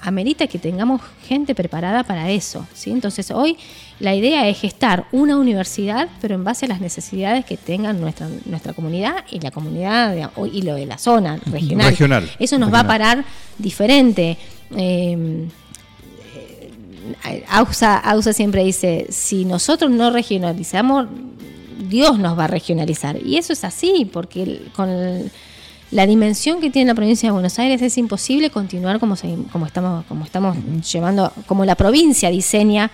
amerita 0.00 0.48
que 0.48 0.58
tengamos 0.58 1.00
gente 1.26 1.54
preparada 1.54 2.02
para 2.02 2.30
eso. 2.30 2.66
¿sí? 2.74 2.90
Entonces 2.90 3.30
hoy 3.30 3.56
la 4.00 4.14
idea 4.14 4.48
es 4.48 4.58
gestar 4.58 5.06
una 5.12 5.36
universidad, 5.36 6.08
pero 6.20 6.34
en 6.34 6.42
base 6.42 6.66
a 6.66 6.68
las 6.68 6.80
necesidades 6.80 7.44
que 7.44 7.56
tengan 7.56 8.00
nuestra, 8.00 8.28
nuestra 8.46 8.72
comunidad 8.72 9.24
y 9.30 9.38
la 9.40 9.52
comunidad 9.52 10.32
y 10.52 10.62
lo 10.62 10.74
de 10.74 10.86
la 10.86 10.98
zona 10.98 11.38
regional. 11.46 11.94
Eso 12.38 12.58
nos 12.58 12.72
va 12.72 12.80
a 12.80 12.86
parar 12.86 13.24
diferente. 13.58 14.38
AUSA, 17.48 18.32
siempre 18.32 18.64
dice, 18.64 19.06
si 19.10 19.44
nosotros 19.44 19.90
no 19.90 20.10
regionalizamos, 20.10 21.06
Dios 21.88 22.18
nos 22.18 22.38
va 22.38 22.44
a 22.44 22.48
regionalizar. 22.48 23.16
Y 23.24 23.36
eso 23.36 23.52
es 23.52 23.64
así, 23.64 24.08
porque 24.12 24.62
con 24.74 25.30
la 25.90 26.06
dimensión 26.06 26.60
que 26.60 26.70
tiene 26.70 26.88
la 26.88 26.94
provincia 26.94 27.28
de 27.28 27.32
Buenos 27.32 27.58
Aires 27.58 27.82
es 27.82 27.98
imposible 27.98 28.50
continuar 28.50 28.98
como, 28.98 29.14
como 29.50 29.66
estamos, 29.66 30.04
como 30.06 30.24
estamos 30.24 30.56
llevando, 30.90 31.32
como 31.46 31.64
la 31.64 31.74
provincia 31.74 32.30
diseña. 32.30 32.90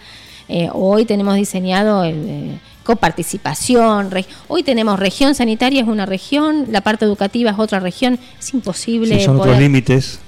Eh, 0.48 0.68
hoy 0.72 1.04
tenemos 1.04 1.36
diseñado 1.36 2.04
el, 2.04 2.28
eh, 2.28 2.58
coparticipación. 2.88 4.08
Hoy 4.48 4.62
tenemos 4.62 4.98
región 4.98 5.34
sanitaria, 5.34 5.82
es 5.82 5.88
una 5.88 6.06
región, 6.06 6.68
la 6.70 6.80
parte 6.80 7.04
educativa 7.04 7.50
es 7.50 7.58
otra 7.58 7.80
región, 7.80 8.18
es 8.38 8.54
imposible. 8.54 9.20
son 9.20 9.38
otros 9.38 9.58
límites, 9.58 10.18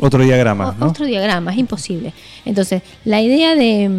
otro 0.00 0.24
diagrama. 0.24 0.74
Otro 0.80 1.04
diagrama, 1.04 1.52
es 1.52 1.58
imposible. 1.58 2.14
Entonces, 2.46 2.80
la 3.04 3.20
idea 3.20 3.54
de, 3.54 3.90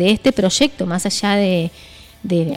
este 0.00 0.32
proyecto, 0.32 0.84
más 0.84 1.06
allá 1.06 1.36
de, 1.36 1.70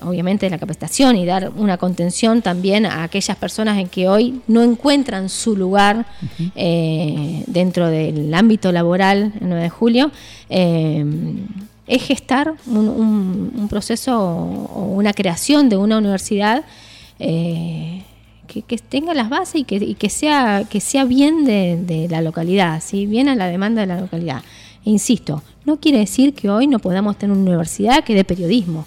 obviamente 0.02 0.48
de 0.48 0.50
la 0.50 0.58
capacitación 0.58 1.16
y 1.16 1.26
dar 1.26 1.54
una 1.56 1.78
contención 1.78 2.42
también 2.42 2.86
a 2.86 3.04
aquellas 3.04 3.38
personas 3.38 3.78
en 3.78 3.88
que 3.88 4.10
hoy 4.10 4.42
no 4.48 4.64
encuentran 4.64 5.30
su 5.30 5.56
lugar 5.56 6.06
eh, 6.58 7.46
dentro 7.48 7.88
del 7.88 8.34
ámbito 8.34 8.74
laboral 8.74 9.32
el 9.40 9.48
9 9.48 9.64
de 9.64 9.70
julio, 9.70 10.12
eh, 10.50 11.06
es 11.88 12.02
gestar 12.04 12.54
un, 12.68 12.78
un- 12.88 13.54
un 13.58 13.68
proceso 13.68 14.18
o 14.20 14.86
una 14.94 15.14
creación 15.14 15.68
de 15.70 15.78
una 15.78 15.98
universidad 15.98 16.64
eh, 17.20 18.04
que, 18.48 18.62
que 18.62 18.78
tenga 18.78 19.14
las 19.14 19.30
bases 19.30 19.56
y 19.62 19.64
que, 19.64 19.76
y 19.76 19.96
que 19.96 20.10
sea 20.10 20.64
que 20.70 20.80
sea 20.80 21.06
bien 21.06 21.44
de, 21.46 21.78
de 21.86 22.08
la 22.10 22.22
localidad, 22.22 22.82
¿sí? 22.86 23.06
bien 23.06 23.28
a 23.30 23.36
la 23.36 23.48
demanda 23.48 23.82
de 23.82 23.88
la 23.88 24.00
localidad. 24.02 24.42
E 24.86 24.90
insisto, 24.92 25.42
no 25.66 25.78
quiere 25.80 26.00
decir 26.00 26.34
que 26.34 26.50
hoy 26.50 26.68
no 26.68 26.80
podamos 26.80 27.18
tener 27.18 27.36
una 27.36 27.50
universidad 27.50 28.04
que 28.04 28.14
dé 28.16 28.24
periodismo 28.24 28.86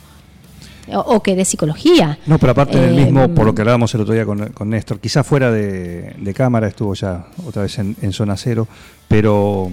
o, 0.92 0.98
o 1.00 1.22
que 1.22 1.34
dé 1.34 1.44
psicología. 1.44 2.18
No, 2.26 2.38
pero 2.38 2.52
aparte 2.52 2.78
del 2.78 2.98
Eh, 2.98 3.04
mismo, 3.04 3.28
por 3.34 3.44
lo 3.46 3.54
que 3.54 3.62
hablábamos 3.62 3.94
el 3.94 4.02
otro 4.02 4.14
día 4.14 4.24
con, 4.24 4.50
con 4.52 4.70
Néstor, 4.70 5.00
quizás 5.00 5.26
fuera 5.26 5.50
de, 5.50 6.14
de 6.18 6.34
cámara, 6.34 6.66
estuvo 6.68 6.94
ya 6.94 7.26
otra 7.46 7.62
vez 7.62 7.78
en, 7.78 7.96
en 8.02 8.12
zona 8.12 8.36
cero, 8.36 8.68
pero 9.08 9.70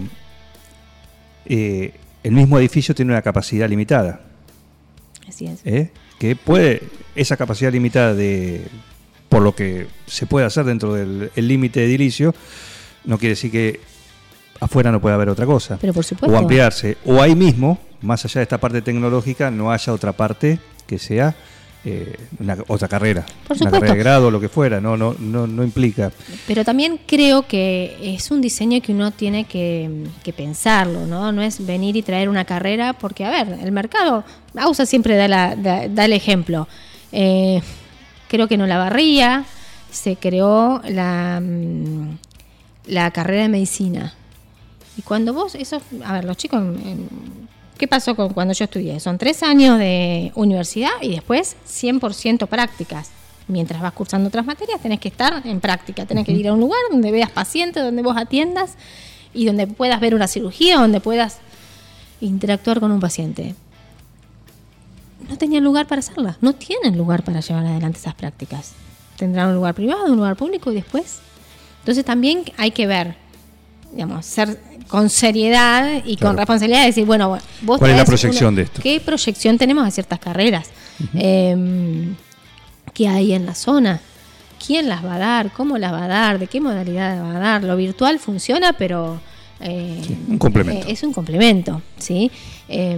eh, 1.45 1.93
el 2.23 2.31
mismo 2.31 2.57
edificio 2.59 2.95
tiene 2.95 3.11
una 3.11 3.21
capacidad 3.21 3.69
limitada, 3.69 4.21
Así 5.27 5.47
es. 5.47 5.61
¿eh? 5.65 5.91
que 6.19 6.35
puede, 6.35 6.83
esa 7.15 7.37
capacidad 7.37 7.71
limitada 7.71 8.13
de, 8.13 8.65
por 9.29 9.41
lo 9.41 9.55
que 9.55 9.87
se 10.05 10.25
puede 10.25 10.45
hacer 10.45 10.65
dentro 10.65 10.93
del 10.93 11.31
el 11.35 11.47
límite 11.47 11.83
edilicio, 11.83 12.33
no 13.05 13.17
quiere 13.17 13.31
decir 13.31 13.51
que 13.51 13.79
afuera 14.59 14.91
no 14.91 15.01
puede 15.01 15.15
haber 15.15 15.29
otra 15.29 15.45
cosa. 15.45 15.77
Pero 15.79 15.93
por 15.93 16.05
supuesto. 16.05 16.35
O 16.35 16.39
ampliarse. 16.39 16.97
O 17.05 17.21
ahí 17.21 17.35
mismo, 17.35 17.79
más 18.01 18.23
allá 18.25 18.39
de 18.39 18.43
esta 18.43 18.59
parte 18.59 18.81
tecnológica, 18.81 19.51
no 19.51 19.71
haya 19.71 19.93
otra 19.93 20.13
parte 20.13 20.59
que 20.87 20.99
sea 20.99 21.35
eh, 21.85 22.15
una, 22.39 22.57
otra 22.67 22.87
carrera. 22.87 23.25
Por 23.47 23.57
una 23.61 23.71
carrera 23.71 23.93
de 23.93 23.99
grado, 23.99 24.31
lo 24.31 24.39
que 24.39 24.47
fuera. 24.49 24.79
No, 24.79 24.95
no, 24.95 25.15
no, 25.19 25.47
no 25.47 25.63
implica. 25.63 26.11
Pero 26.47 26.63
también 26.63 26.99
creo 27.05 27.47
que 27.47 27.97
es 28.01 28.31
un 28.31 28.39
diseño 28.41 28.81
que 28.81 28.93
uno 28.93 29.11
tiene 29.11 29.43
que, 29.45 29.89
que 30.23 30.31
pensarlo, 30.33 31.05
¿no? 31.05 31.31
No 31.31 31.41
es 31.41 31.65
venir 31.65 31.95
y 31.97 32.01
traer 32.01 32.29
una 32.29 32.45
carrera, 32.45 32.93
porque, 32.93 33.25
a 33.25 33.29
ver, 33.29 33.59
el 33.61 33.71
mercado, 33.71 34.23
AUSA 34.55 34.85
siempre 34.85 35.15
da, 35.15 35.27
la- 35.27 35.55
da- 35.55 35.87
da 35.89 36.05
el 36.05 36.13
ejemplo. 36.13 36.67
Eh, 37.11 37.61
creo 38.29 38.47
que 38.47 38.55
en 38.55 38.61
Olavarría 38.61 39.43
se 39.91 40.15
creó 40.15 40.81
la, 40.87 41.39
mm, 41.43 42.17
la 42.87 43.11
carrera 43.11 43.43
de 43.43 43.49
medicina. 43.49 44.13
Y 44.97 45.01
cuando 45.01 45.33
vos, 45.33 45.55
eso, 45.55 45.81
a 46.05 46.13
ver, 46.13 46.23
los 46.25 46.37
chicos, 46.37 46.61
en- 46.61 47.09
¿qué 47.83 47.87
pasó 47.89 48.15
con 48.15 48.29
cuando 48.29 48.53
yo 48.53 48.63
estudié? 48.63 48.97
Son 49.01 49.17
tres 49.17 49.43
años 49.43 49.77
de 49.77 50.31
universidad 50.35 50.93
y 51.01 51.09
después 51.09 51.57
100% 51.67 52.47
prácticas. 52.47 53.11
Mientras 53.49 53.81
vas 53.81 53.91
cursando 53.91 54.29
otras 54.29 54.45
materias, 54.45 54.79
tenés 54.79 55.01
que 55.01 55.09
estar 55.09 55.45
en 55.45 55.59
práctica, 55.59 56.05
tenés 56.05 56.25
que 56.25 56.31
ir 56.31 56.47
a 56.47 56.53
un 56.53 56.61
lugar 56.61 56.79
donde 56.89 57.11
veas 57.11 57.29
pacientes, 57.29 57.83
donde 57.83 58.01
vos 58.01 58.15
atiendas 58.15 58.75
y 59.33 59.47
donde 59.47 59.67
puedas 59.67 59.99
ver 59.99 60.15
una 60.15 60.29
cirugía, 60.29 60.77
donde 60.77 61.01
puedas 61.01 61.39
interactuar 62.21 62.79
con 62.79 62.89
un 62.89 63.01
paciente. 63.01 63.53
No 65.27 65.37
tenían 65.37 65.65
lugar 65.65 65.85
para 65.85 65.99
hacerlas, 65.99 66.37
no 66.39 66.53
tienen 66.53 66.97
lugar 66.97 67.25
para 67.25 67.41
llevar 67.41 67.65
adelante 67.65 67.99
esas 67.99 68.15
prácticas. 68.15 68.71
Tendrán 69.17 69.49
un 69.49 69.55
lugar 69.55 69.73
privado, 69.73 70.05
un 70.05 70.15
lugar 70.15 70.37
público 70.37 70.71
y 70.71 70.75
después. 70.75 71.19
Entonces 71.79 72.05
también 72.05 72.45
hay 72.55 72.71
que 72.71 72.87
ver, 72.87 73.17
digamos, 73.93 74.25
ser 74.25 74.59
con 74.87 75.09
seriedad 75.09 76.01
y 76.05 76.17
Claro. 76.17 76.31
con 76.31 76.37
responsabilidad 76.37 76.81
de 76.81 76.87
decir, 76.87 77.05
bueno, 77.05 77.37
vos 77.61 77.77
¿Cuál 77.79 77.91
es 77.91 77.97
la 77.97 78.05
proyección 78.05 78.47
una- 78.53 78.57
de 78.57 78.63
esto? 78.63 78.81
¿Qué 78.81 78.99
proyección 78.99 79.57
tenemos 79.57 79.87
a 79.87 79.91
ciertas 79.91 80.19
carreras? 80.19 80.69
Em, 81.13 82.15
¿Qué 82.93 83.07
hay 83.07 83.33
en 83.33 83.45
la 83.45 83.55
zona? 83.55 83.99
¿Quién 84.65 84.87
las 84.87 85.03
va 85.03 85.15
a 85.15 85.17
dar? 85.19 85.51
¿Cómo 85.51 85.77
las 85.77 85.91
va 85.91 86.05
a 86.05 86.07
dar? 86.07 86.39
¿De 86.39 86.47
qué 86.47 86.61
modalidad 86.61 87.21
va 87.23 87.35
a 87.35 87.39
dar? 87.39 87.63
Lo 87.63 87.75
virtual 87.75 88.19
funciona, 88.19 88.73
pero... 88.73 89.19
eh, 89.59 90.01
un 90.27 90.37
complemento. 90.37 90.87
eh, 90.87 90.91
es 90.91 91.03
un 91.03 91.13
complemento, 91.13 91.81
¿sí? 91.97 92.29
Eh, 92.67 92.97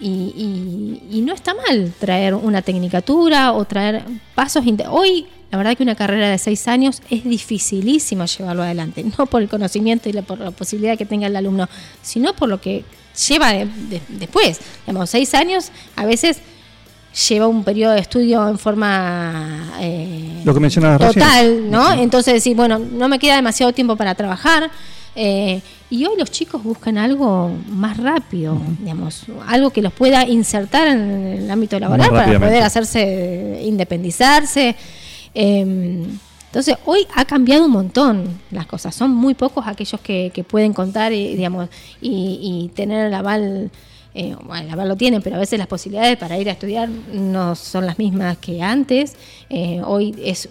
y, 0.00 0.08
y- 0.08 1.18
y 1.18 1.20
no 1.22 1.32
está 1.34 1.54
mal 1.54 1.92
traer 1.98 2.34
una 2.34 2.62
tecnicatura 2.62 3.52
o 3.52 3.64
traer 3.64 4.04
pasos. 4.34 4.64
Hoy, 4.90 5.26
la 5.50 5.56
verdad 5.58 5.76
que 5.76 5.82
una 5.82 5.94
carrera 5.94 6.28
de 6.30 6.38
seis 6.38 6.68
años 6.68 7.00
es 7.10 7.24
dificilísimo 7.24 8.24
llevarlo 8.26 8.62
adelante, 8.62 9.04
no 9.18 9.26
por 9.26 9.40
el 9.42 9.48
conocimiento 9.48 10.08
y 10.08 10.12
la, 10.12 10.22
por 10.22 10.38
la 10.40 10.50
posibilidad 10.50 10.96
que 10.98 11.06
tenga 11.06 11.26
el 11.26 11.36
alumno, 11.36 11.68
sino 12.02 12.34
por 12.34 12.48
lo 12.48 12.60
que 12.60 12.84
lleva 13.28 13.52
de- 13.52 13.66
de- 13.88 14.02
después. 14.08 14.60
Digamos, 14.86 15.08
seis 15.10 15.34
años 15.34 15.70
a 15.96 16.04
veces 16.04 16.38
lleva 17.28 17.46
un 17.48 17.64
periodo 17.64 17.94
de 17.94 18.00
estudio 18.00 18.46
en 18.48 18.58
forma 18.58 19.72
eh, 19.80 20.42
Lo 20.44 20.52
que 20.52 20.60
total, 21.20 21.70
¿no? 21.70 21.92
Entonces 21.94 22.34
decir, 22.34 22.54
bueno, 22.54 22.78
no 22.78 23.08
me 23.08 23.18
queda 23.18 23.36
demasiado 23.36 23.72
tiempo 23.72 23.96
para 23.96 24.14
trabajar. 24.14 24.70
eh, 25.16 25.60
y 25.90 26.04
hoy 26.04 26.16
los 26.18 26.30
chicos 26.30 26.62
buscan 26.62 26.98
algo 26.98 27.50
más 27.70 27.96
rápido, 27.96 28.60
digamos, 28.80 29.22
algo 29.46 29.70
que 29.70 29.80
los 29.80 29.92
pueda 29.94 30.26
insertar 30.28 30.86
en 30.88 31.10
el 31.38 31.50
ámbito 31.50 31.80
laboral 31.80 32.10
para 32.10 32.26
poder 32.50 32.62
hacerse, 32.62 33.62
independizarse. 33.64 34.76
Eh, 35.34 36.06
entonces, 36.46 36.76
hoy 36.86 37.06
ha 37.14 37.24
cambiado 37.26 37.66
un 37.66 37.72
montón 37.72 38.40
las 38.50 38.66
cosas. 38.66 38.94
Son 38.94 39.10
muy 39.10 39.34
pocos 39.34 39.66
aquellos 39.66 40.00
que, 40.00 40.30
que 40.34 40.44
pueden 40.44 40.72
contar 40.72 41.12
y, 41.12 41.36
digamos, 41.36 41.68
y, 42.00 42.40
y 42.40 42.68
tener 42.74 43.06
el 43.06 43.14
aval. 43.14 43.70
eh, 44.14 44.34
bueno, 44.44 44.64
el 44.66 44.70
aval 44.70 44.88
lo 44.88 44.96
tienen, 44.96 45.20
pero 45.22 45.36
a 45.36 45.38
veces 45.38 45.58
las 45.58 45.68
posibilidades 45.68 46.16
para 46.16 46.38
ir 46.38 46.48
a 46.48 46.52
estudiar 46.52 46.88
no 46.88 47.54
son 47.54 47.86
las 47.86 47.98
mismas 47.98 48.38
que 48.38 48.62
antes. 48.62 49.14
Eh, 49.50 49.80
hoy 49.84 50.14
es 50.24 50.48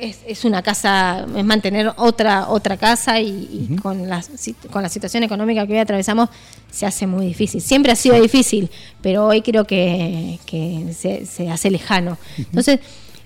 es, 0.00 0.20
es 0.26 0.44
una 0.46 0.62
casa, 0.62 1.26
es 1.36 1.44
mantener 1.44 1.92
otra 1.96 2.48
otra 2.48 2.78
casa 2.78 3.20
y, 3.20 3.68
y 3.70 3.76
con, 3.76 4.08
la, 4.08 4.24
con 4.70 4.82
la 4.82 4.88
situación 4.88 5.24
económica 5.24 5.66
que 5.66 5.74
hoy 5.74 5.78
atravesamos 5.78 6.30
se 6.70 6.86
hace 6.86 7.06
muy 7.06 7.26
difícil. 7.26 7.60
Siempre 7.60 7.92
ha 7.92 7.96
sido 7.96 8.18
difícil, 8.20 8.70
pero 9.02 9.26
hoy 9.26 9.42
creo 9.42 9.66
que, 9.66 10.38
que 10.46 10.94
se, 10.94 11.26
se 11.26 11.50
hace 11.50 11.70
lejano. 11.70 12.16
Entonces, 12.38 12.80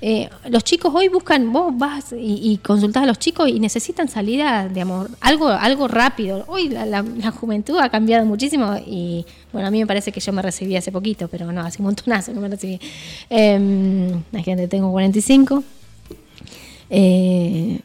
eh, 0.05 0.29
los 0.51 0.65
chicos 0.65 0.93
hoy 0.95 1.07
buscan, 1.09 1.53
vos 1.53 1.73
vas 1.79 2.13
y, 2.13 2.41
y 2.53 2.57
consultás 2.59 3.05
a 3.05 3.07
los 3.07 3.19
chicos 3.21 3.49
y 3.49 3.61
necesitan 3.61 4.09
salir 4.09 4.43
a, 4.43 4.69
digamos, 4.69 5.09
algo, 5.21 5.49
algo 5.49 5.87
rápido. 5.87 6.45
Hoy 6.49 6.69
la, 6.69 6.85
la- 6.85 7.03
la 7.03 7.31
juventud 7.31 7.79
ha 7.79 7.89
cambiado 7.89 8.27
muchísimo 8.27 8.77
y, 8.85 9.25
bueno, 9.53 9.69
a 9.69 9.71
mí 9.71 9.79
me 9.79 9.87
parece 9.87 10.11
que 10.11 10.19
yo 10.21 10.33
me 10.33 10.43
recibí 10.43 10.77
hace 10.77 10.91
poquito, 10.91 11.29
pero 11.29 11.51
no, 11.53 11.61
hace 11.63 11.79
un 11.81 11.87
montonazo 11.87 12.33
no 12.35 12.41
me 12.41 12.49
recibí. 12.49 12.81
Eh, 13.31 14.13
imagínate, 14.33 14.67
tengo 14.69 14.91
45. 14.91 15.63
Eh, 16.91 17.81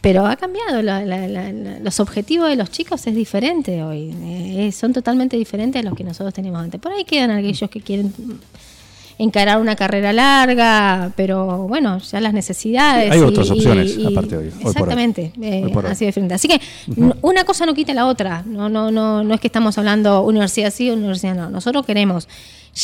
pero 0.00 0.26
ha 0.26 0.34
cambiado, 0.36 0.82
la- 0.82 1.04
la- 1.04 1.28
la- 1.28 1.52
los 1.80 2.00
objetivos 2.00 2.48
de 2.48 2.56
los 2.56 2.70
chicos 2.70 3.06
es 3.06 3.14
diferente 3.14 3.82
hoy, 3.82 4.14
eh, 4.22 4.72
son 4.72 4.92
totalmente 4.94 5.36
diferentes 5.36 5.80
a 5.80 5.84
los 5.88 5.94
que 5.96 6.04
nosotros 6.04 6.32
teníamos 6.32 6.62
antes. 6.62 6.80
Por 6.80 6.92
ahí 6.92 7.04
quedan 7.04 7.30
aquellos 7.30 7.68
que 7.70 7.80
quieren 7.82 8.12
encarar 9.22 9.60
una 9.60 9.76
carrera 9.76 10.12
larga, 10.14 11.12
pero 11.14 11.68
bueno, 11.68 11.98
ya 11.98 12.20
las 12.20 12.32
necesidades. 12.32 13.10
Hay 13.12 13.20
otras 13.20 13.50
opciones, 13.50 13.98
aparte 14.06 14.36
hoy, 14.36 14.46
hoy 14.46 14.50
por 14.50 14.62
hoy. 14.64 14.70
Exactamente, 14.70 15.32
eh, 15.42 15.62
Hoy 15.66 15.72
hoy. 15.74 15.84
así 15.90 16.06
de 16.06 16.12
frente. 16.12 16.34
Así 16.34 16.48
que 16.48 16.58
n- 16.96 17.14
una 17.20 17.44
cosa 17.44 17.66
no 17.66 17.74
quita 17.74 17.92
la 17.92 18.06
otra, 18.06 18.42
no, 18.46 18.68
no, 18.70 18.90
no, 18.90 19.22
no 19.22 19.34
es 19.34 19.40
que 19.40 19.48
estamos 19.48 19.76
hablando 19.76 20.22
universidad 20.22 20.72
sí, 20.72 20.90
universidad 20.90 21.34
no. 21.34 21.50
Nosotros 21.50 21.84
queremos 21.84 22.28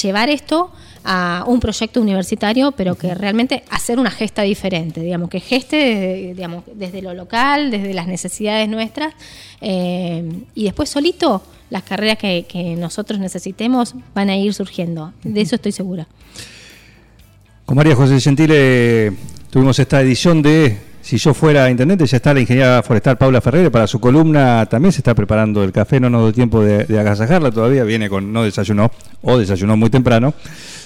llevar 0.02 0.28
esto 0.28 0.70
a 1.04 1.44
un 1.46 1.58
proyecto 1.60 2.00
universitario, 2.02 2.72
pero 2.72 2.96
que 2.96 3.14
realmente 3.14 3.62
hacer 3.70 3.98
una 3.98 4.10
gesta 4.10 4.42
diferente, 4.42 5.00
digamos, 5.00 5.30
que 5.30 5.40
geste 5.40 5.76
desde, 5.76 6.34
digamos, 6.34 6.64
desde 6.74 7.00
lo 7.00 7.14
local, 7.14 7.70
desde 7.70 7.94
las 7.94 8.08
necesidades 8.08 8.68
nuestras, 8.68 9.14
eh, 9.60 10.22
y 10.54 10.64
después 10.64 10.88
solito 10.90 11.40
las 11.70 11.82
carreras 11.82 12.18
que, 12.18 12.46
que 12.48 12.76
nosotros 12.76 13.18
necesitemos 13.18 13.94
van 14.14 14.30
a 14.30 14.36
ir 14.36 14.54
surgiendo. 14.54 15.12
De 15.22 15.40
eso 15.40 15.56
estoy 15.56 15.72
segura. 15.72 16.06
Con 17.64 17.76
María 17.76 17.96
José 17.96 18.20
Gentile 18.20 19.12
tuvimos 19.50 19.78
esta 19.78 20.00
edición 20.00 20.42
de 20.42 20.78
Si 21.02 21.18
yo 21.18 21.34
fuera 21.34 21.70
intendente, 21.70 22.04
ya 22.04 22.16
está 22.16 22.34
la 22.34 22.40
ingeniera 22.40 22.82
forestal 22.82 23.16
Paula 23.16 23.40
Ferreira 23.40 23.70
para 23.70 23.86
su 23.86 24.00
columna, 24.00 24.66
también 24.66 24.90
se 24.90 24.98
está 24.98 25.14
preparando 25.14 25.62
el 25.62 25.70
café, 25.70 26.00
no 26.00 26.10
nos 26.10 26.24
dio 26.24 26.32
tiempo 26.32 26.60
de, 26.62 26.84
de 26.84 26.98
agasajarla 26.98 27.52
todavía, 27.52 27.84
viene 27.84 28.08
con 28.08 28.32
no 28.32 28.42
desayunó 28.42 28.90
o 29.22 29.38
desayunó 29.38 29.76
muy 29.76 29.88
temprano. 29.88 30.34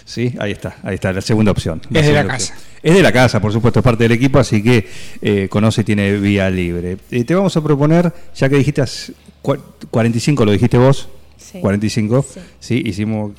Sí, 0.04 0.34
ahí 0.38 0.52
está, 0.52 0.76
ahí 0.82 0.96
está, 0.96 1.12
la 1.12 1.20
segunda 1.20 1.52
opción. 1.52 1.80
Es 1.92 2.06
de 2.06 2.12
la 2.12 2.26
casa. 2.26 2.52
opción. 2.52 2.70
Es 2.82 2.94
de 2.94 3.02
la 3.02 3.12
casa, 3.12 3.40
por 3.40 3.52
supuesto, 3.52 3.80
es 3.80 3.84
parte 3.84 4.04
del 4.04 4.12
equipo, 4.12 4.38
así 4.38 4.62
que 4.62 4.88
eh, 5.22 5.48
conoce 5.48 5.82
y 5.82 5.84
tiene 5.84 6.12
vía 6.16 6.50
libre. 6.50 6.96
Eh, 7.10 7.24
te 7.24 7.34
vamos 7.34 7.56
a 7.56 7.62
proponer, 7.62 8.12
ya 8.34 8.48
que 8.48 8.56
dijiste 8.56 8.82
45, 9.42 10.44
lo 10.44 10.52
dijiste 10.52 10.78
vos, 10.78 11.08
Sí. 11.36 11.58
45, 11.60 12.24
Sí. 12.28 12.40
sí, 12.60 12.82
hicimos... 12.84 13.32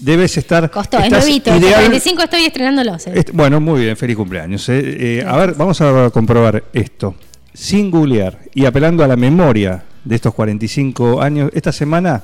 Debes 0.00 0.36
estar... 0.36 0.70
Costó, 0.70 0.98
es 1.00 1.10
nuevito. 1.10 1.52
el 1.52 1.60
ideal- 1.62 1.74
45 1.80 2.22
estoy 2.22 2.44
estrenándolos. 2.44 3.06
eh. 3.08 3.12
Este- 3.16 3.32
bueno, 3.32 3.60
muy 3.60 3.80
bien, 3.82 3.96
feliz 3.96 4.16
cumpleaños. 4.16 4.68
eh. 4.68 5.18
Eh, 5.20 5.24
a 5.26 5.36
ver, 5.36 5.54
vamos 5.54 5.80
a 5.80 6.10
comprobar 6.10 6.62
esto. 6.72 7.14
Sin 7.52 7.90
googlear 7.90 8.38
y 8.54 8.64
apelando 8.64 9.02
a 9.02 9.08
la 9.08 9.16
memoria 9.16 9.82
de 10.04 10.14
estos 10.14 10.34
45 10.34 11.20
años, 11.20 11.50
esta 11.52 11.72
semana, 11.72 12.22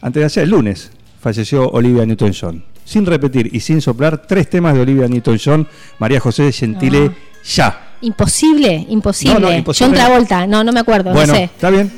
antes 0.00 0.20
de 0.20 0.24
ayer, 0.24 0.44
el 0.44 0.50
lunes, 0.50 0.90
falleció 1.20 1.68
Olivia 1.70 2.04
Newton-John. 2.04 2.64
Sin 2.84 3.06
repetir 3.06 3.48
y 3.52 3.60
sin 3.60 3.80
soplar, 3.80 4.26
tres 4.26 4.50
temas 4.50 4.74
de 4.74 4.80
Olivia 4.80 5.06
Newton-John, 5.08 5.68
María 6.00 6.18
José 6.20 6.50
Gentile, 6.52 7.08
No. 7.10 7.14
ya. 7.44 7.85
Imposible, 8.02 8.86
imposible. 8.88 9.34
No, 9.34 9.40
no, 9.48 9.52
imposible. 9.54 9.96
John 9.96 10.06
Travolta, 10.06 10.46
no, 10.46 10.62
no 10.62 10.72
me 10.72 10.80
acuerdo, 10.80 11.12
bueno, 11.12 11.32
no 11.32 11.38
sé. 11.38 11.44
está 11.44 11.70
bien. 11.70 11.92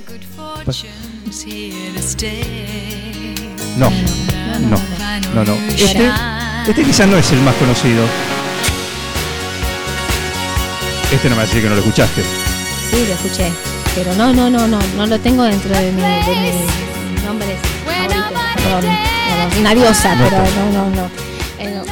Stay. 1.99 3.35
No, 3.77 3.91
no, 3.91 4.79
no, 5.35 5.45
no. 5.45 5.55
Este, 5.69 6.11
este 6.69 6.85
quizás 6.85 7.09
no 7.09 7.17
es 7.17 7.31
el 7.33 7.41
más 7.41 7.55
conocido. 7.57 8.05
Este 11.13 11.29
no 11.29 11.37
me 11.37 11.39
va 11.39 11.43
a 11.43 11.47
decir 11.47 11.63
que 11.63 11.69
no 11.69 11.75
lo 11.75 11.81
escuchaste. 11.81 12.23
Sí, 12.23 13.05
lo 13.07 13.15
escuché. 13.15 13.53
Pero 13.95 14.15
no, 14.15 14.33
no, 14.33 14.51
no, 14.51 14.67
no, 14.69 14.79
no 14.97 15.07
lo 15.07 15.19
tengo 15.21 15.43
dentro 15.45 15.71
de, 15.71 15.93
mi, 15.93 16.03
de 16.03 16.53
mis 17.13 17.25
nombres 17.25 17.59
favoritos. 17.85 18.25
Perdón, 18.55 18.85
no, 18.85 19.61
una 19.61 19.75
diosa, 19.75 20.15
No 20.15 20.25
pero 20.25 20.37
no, 20.39 20.73
no, 20.73 20.91
no. 20.91 21.11
Eh, 21.59 21.75
no. 21.75 21.83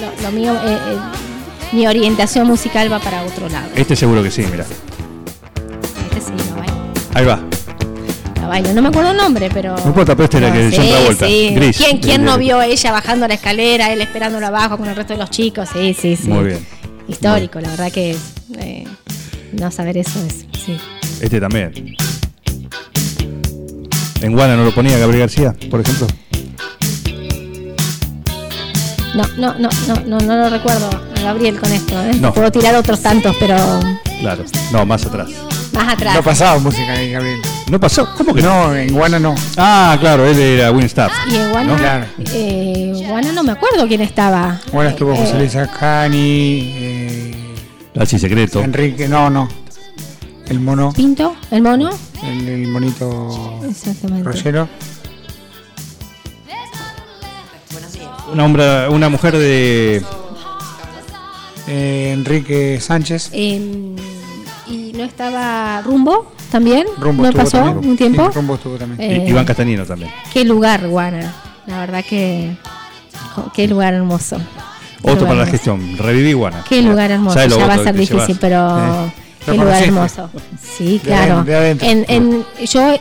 Lo, 0.00 0.22
lo 0.22 0.30
mío, 0.32 0.54
eh, 0.54 0.78
eh, 0.92 0.98
mi 1.72 1.86
orientación 1.86 2.46
musical 2.46 2.90
va 2.92 2.98
para 2.98 3.22
otro 3.24 3.48
lado. 3.48 3.68
Este 3.74 3.94
seguro 3.96 4.22
que 4.22 4.30
sí, 4.30 4.44
mira. 4.50 4.64
Este 6.04 6.20
sí, 6.20 6.32
lo 6.50 6.56
bailo. 6.56 6.74
Ahí 7.14 7.24
va. 7.24 7.40
Lo 8.40 8.48
bailo. 8.48 8.72
No 8.72 8.82
me 8.82 8.88
acuerdo 8.88 9.10
el 9.10 9.16
nombre, 9.16 9.50
pero. 9.52 9.76
No 9.76 9.86
importa, 9.86 10.14
pero 10.14 10.24
este 10.24 10.38
era 10.38 10.52
que 10.52 10.70
sí, 10.70 10.76
John 10.76 10.88
Travolta. 10.88 11.26
sí. 11.26 11.50
Gris. 11.54 11.76
¿Quién, 11.76 11.98
quién 11.98 12.24
no 12.24 12.38
vio 12.38 12.58
a 12.58 12.66
ella 12.66 12.92
bajando 12.92 13.28
la 13.28 13.34
escalera, 13.34 13.92
él 13.92 14.00
esperándolo 14.00 14.46
abajo 14.46 14.78
con 14.78 14.88
el 14.88 14.96
resto 14.96 15.12
de 15.12 15.18
los 15.18 15.30
chicos? 15.30 15.68
Sí, 15.72 15.94
sí, 15.98 16.16
sí. 16.16 16.28
Muy 16.28 16.44
bien. 16.44 16.66
Histórico, 17.06 17.60
la 17.60 17.70
verdad 17.70 17.90
que 17.90 18.16
eh, 18.58 18.84
no 19.52 19.70
saber 19.70 19.98
eso 19.98 20.18
es. 20.26 20.46
Sí. 20.64 20.78
Este 21.20 21.40
también. 21.40 21.96
En 24.20 24.32
Guana 24.32 24.56
no 24.56 24.64
lo 24.64 24.74
ponía 24.74 24.98
Gabriel 24.98 25.20
García, 25.20 25.54
por 25.70 25.80
ejemplo. 25.80 26.06
No, 29.14 29.24
no, 29.36 29.58
no, 29.58 29.68
no, 29.86 30.00
no, 30.06 30.18
no 30.18 30.36
lo 30.36 30.50
recuerdo 30.50 31.07
Gabriel 31.22 31.58
con 31.60 31.72
esto. 31.72 32.00
¿eh? 32.02 32.12
No. 32.20 32.32
Puedo 32.32 32.50
tirar 32.52 32.74
otros 32.74 33.00
tantos, 33.00 33.34
pero 33.38 33.56
Claro. 34.20 34.44
No, 34.72 34.84
más 34.86 35.04
atrás. 35.06 35.28
más 35.72 35.92
atrás. 35.94 36.14
No 36.14 36.22
pasaba 36.22 36.58
música 36.58 36.92
ahí, 36.92 37.10
Gabriel. 37.12 37.40
¿No 37.70 37.78
pasó? 37.78 38.08
¿Cómo 38.16 38.34
que 38.34 38.42
no? 38.42 38.68
No, 38.68 38.76
en 38.76 38.92
Guana 38.92 39.18
no. 39.18 39.34
Ah, 39.56 39.96
claro, 40.00 40.26
él 40.26 40.38
era 40.38 40.70
Winstaff. 40.72 41.12
y 41.30 41.36
en 41.36 41.50
Guana, 41.50 41.72
¿No? 41.72 41.76
Claro. 41.78 42.06
eh, 42.32 43.04
Guana 43.08 43.32
no 43.32 43.42
me 43.44 43.52
acuerdo 43.52 43.86
quién 43.86 44.00
estaba. 44.00 44.58
Guana 44.72 44.90
estuvo 44.90 45.12
Eh, 45.12 45.16
José 45.18 45.38
Luis 45.38 45.54
Acani, 45.56 46.72
eh, 46.76 47.54
Así 47.98 48.18
secreto. 48.18 48.60
Enrique, 48.62 49.08
no, 49.08 49.28
no. 49.30 49.48
El 50.48 50.60
mono, 50.60 50.92
Pinto, 50.92 51.36
el 51.50 51.60
mono. 51.62 51.90
el, 52.22 52.48
el 52.48 52.68
monito 52.68 53.60
Exactamente. 53.68 54.24
rollero. 54.30 54.66
Una, 58.32 58.44
hombre, 58.44 58.88
una 58.88 59.08
mujer 59.08 59.36
de. 59.36 60.02
Eh, 61.68 62.10
Enrique 62.14 62.80
Sánchez. 62.80 63.30
Eh, 63.32 63.94
y 64.66 64.92
no 64.94 65.04
estaba 65.04 65.80
Rumbo 65.82 66.32
también. 66.50 66.86
Rumbo 66.98 67.22
¿No 67.24 67.32
pasó 67.32 67.58
también. 67.58 67.90
un 67.90 67.96
tiempo? 67.96 68.26
Sí, 68.28 68.34
Rumbo 68.34 68.54
estuvo 68.54 68.76
también. 68.76 69.10
Eh, 69.10 69.24
Iván 69.28 69.44
Castañino 69.44 69.84
también. 69.84 70.10
Qué 70.32 70.44
lugar, 70.44 70.86
Guana. 70.88 71.34
La 71.66 71.80
verdad 71.80 72.04
que. 72.08 72.56
Qué 73.54 73.68
lugar 73.68 73.94
hermoso. 73.94 74.36
Qué 74.38 75.10
Otro 75.10 75.14
lugar 75.14 75.18
para 75.18 75.34
la 75.34 75.42
hermoso. 75.42 75.50
gestión. 75.52 75.98
Reviví 75.98 76.32
Guana. 76.32 76.64
Qué 76.68 76.82
lugar 76.82 77.10
hermoso. 77.10 77.34
¿Sabes 77.34 77.56
Ya 77.56 77.66
va 77.66 77.74
a 77.74 77.78
ser 77.84 77.94
difícil, 77.94 78.16
llevas? 78.18 78.38
pero. 78.40 79.10
¿Lo 79.46 79.52
Qué 79.52 79.58
lugar 79.58 79.82
hermoso. 79.82 80.30
Sí, 80.60 80.94
De 80.94 80.98
claro. 81.00 81.32
adentro, 81.34 81.44
de 81.52 81.56
adentro. 81.56 81.88
En, 81.88 82.04
en- 82.08 82.44
yo 82.66 82.96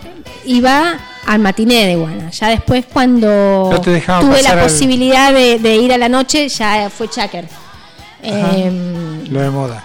iba 0.45 0.93
al 1.25 1.39
matiné 1.39 1.87
de 1.87 1.95
Guana. 1.95 2.29
Ya 2.31 2.47
después, 2.49 2.85
cuando 2.91 3.69
No 3.71 3.81
tuve 3.81 4.01
la 4.43 4.51
al- 4.51 4.59
posibilidad 4.61 5.33
de, 5.33 5.59
de 5.59 5.75
ir 5.75 5.91
a 5.91 5.97
la 5.97 6.07
noche, 6.07 6.47
ya 6.47 6.89
fue 6.89 7.09
Chaker. 7.09 7.45
Eh, 8.23 9.25
Lo 9.29 9.41
de 9.41 9.49
moda. 9.49 9.83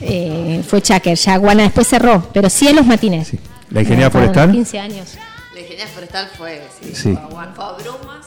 eh, 0.00 0.62
fue 0.66 0.80
Chaker. 0.82 1.16
Ya 1.16 1.36
Guana 1.36 1.62
después 1.64 1.86
cerró, 1.86 2.26
pero 2.32 2.48
sí 2.50 2.68
en 2.68 2.76
los 2.76 2.86
matines. 2.86 3.28
Sí. 3.28 3.38
La 3.70 3.80
ingeniera 3.82 4.10
fueron 4.10 4.28
forestal. 4.30 4.52
15 4.52 4.78
años. 4.78 5.14
La 5.54 5.60
ingeniería 5.60 5.86
forestal 5.88 6.28
fue, 6.36 6.62
sí, 6.80 6.94
Sí. 6.94 7.12
Fue, 7.14 7.22
a 7.22 7.26
Guana, 7.26 7.52
fue 7.54 7.64
a 7.64 7.72
Brumas, 7.72 8.26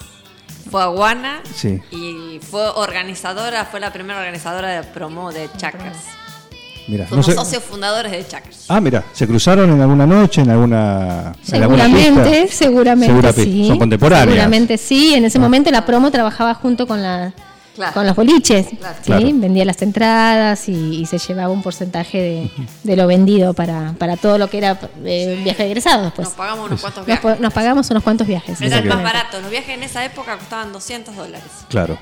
fue 0.71 0.81
a 0.83 0.85
Guana 0.87 1.41
Sí. 1.55 1.81
y 1.91 2.39
fue 2.39 2.67
organizadora, 2.69 3.65
fue 3.65 3.79
la 3.79 3.91
primera 3.91 4.19
organizadora 4.19 4.69
de 4.69 4.83
promo 4.83 5.31
de 5.31 5.49
Chakras. 5.57 5.97
Mira, 6.87 7.03
no 7.03 7.09
Fuimos 7.09 7.25
sé. 7.25 7.33
socios 7.33 7.63
fundadores 7.63 8.13
de 8.13 8.25
Chakras. 8.25 8.63
Ah, 8.69 8.79
mira, 8.79 9.03
¿se 9.11 9.27
cruzaron 9.27 9.69
en 9.69 9.81
alguna 9.81 10.05
noche, 10.07 10.39
en 10.41 10.49
alguna. 10.51 11.33
en 11.51 11.63
alguna 11.63 11.83
Seguramente, 11.83 12.41
pista? 12.43 12.55
seguramente 12.57 13.07
Segura 13.13 13.33
sí. 13.33 13.43
pista. 13.45 13.67
Son 13.67 13.79
contemporáneas. 13.79 14.27
Seguramente 14.29 14.77
sí. 14.77 15.13
En 15.13 15.25
ese 15.25 15.37
momento 15.37 15.69
la 15.69 15.85
promo 15.85 16.11
trabajaba 16.11 16.53
junto 16.53 16.87
con 16.87 17.03
la 17.03 17.33
Claro. 17.77 17.93
con 17.93 18.05
los 18.07 18.15
boliches, 18.15 18.67
Claro. 18.79 18.95
¿sí? 19.01 19.03
Claro. 19.05 19.25
vendía 19.35 19.63
las 19.63 19.81
entradas 19.81 20.67
y, 20.67 20.73
y 21.01 21.05
se 21.05 21.17
llevaba 21.19 21.49
un 21.49 21.61
porcentaje 21.61 22.17
de, 22.21 22.51
de 22.83 22.95
lo 22.97 23.07
vendido 23.07 23.53
para, 23.53 23.93
para 23.97 24.17
todo 24.17 24.37
lo 24.37 24.49
que 24.49 24.57
era 24.57 24.77
eh, 25.05 25.39
viaje 25.43 25.63
de 25.63 25.69
egresados 25.69 26.03
después. 26.05 26.27
Nos 26.27 26.35
pagamos 26.35 26.65
unos 26.67 26.81
cuantos 26.81 27.05
viajes. 27.05 27.39
nos 27.39 27.53
pagamos 27.53 27.89
unos 27.91 28.03
cuantos 28.03 28.27
viajes. 28.27 28.59
Era 28.61 28.79
el 28.79 28.85
más 28.85 29.01
barato. 29.01 29.39
Los 29.41 29.49
viajes 29.51 29.69
en 29.77 29.83
esa 29.83 30.03
época 30.03 30.37
costaban 30.37 30.73
200 30.73 31.15
dólares. 31.15 31.47
Claro. 31.69 31.97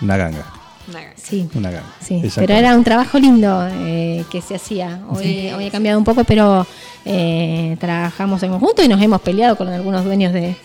Una 0.00 0.16
ganga. 0.16 0.44
Una- 0.88 1.00
Sí. 1.14 1.48
Una 1.54 1.70
ganga. 1.70 1.92
Sí, 2.00 2.22
pero 2.34 2.54
era 2.54 2.74
un 2.74 2.82
trabajo 2.82 3.18
lindo 3.18 3.68
eh, 3.70 4.24
que 4.30 4.40
se 4.40 4.56
hacía. 4.56 5.00
Hoy, 5.10 5.52
hoy 5.54 5.66
ha 5.66 5.70
cambiado 5.70 5.98
un 5.98 6.04
poco, 6.04 6.24
pero 6.24 6.66
eh, 7.04 7.76
trabajamos 7.78 8.42
en 8.42 8.50
conjunto 8.50 8.82
y 8.82 8.88
nos 8.88 9.00
hemos 9.00 9.20
peleado 9.20 9.56
con 9.56 9.68
algunos 9.68 10.04
dueños 10.04 10.32
de, 10.32 10.56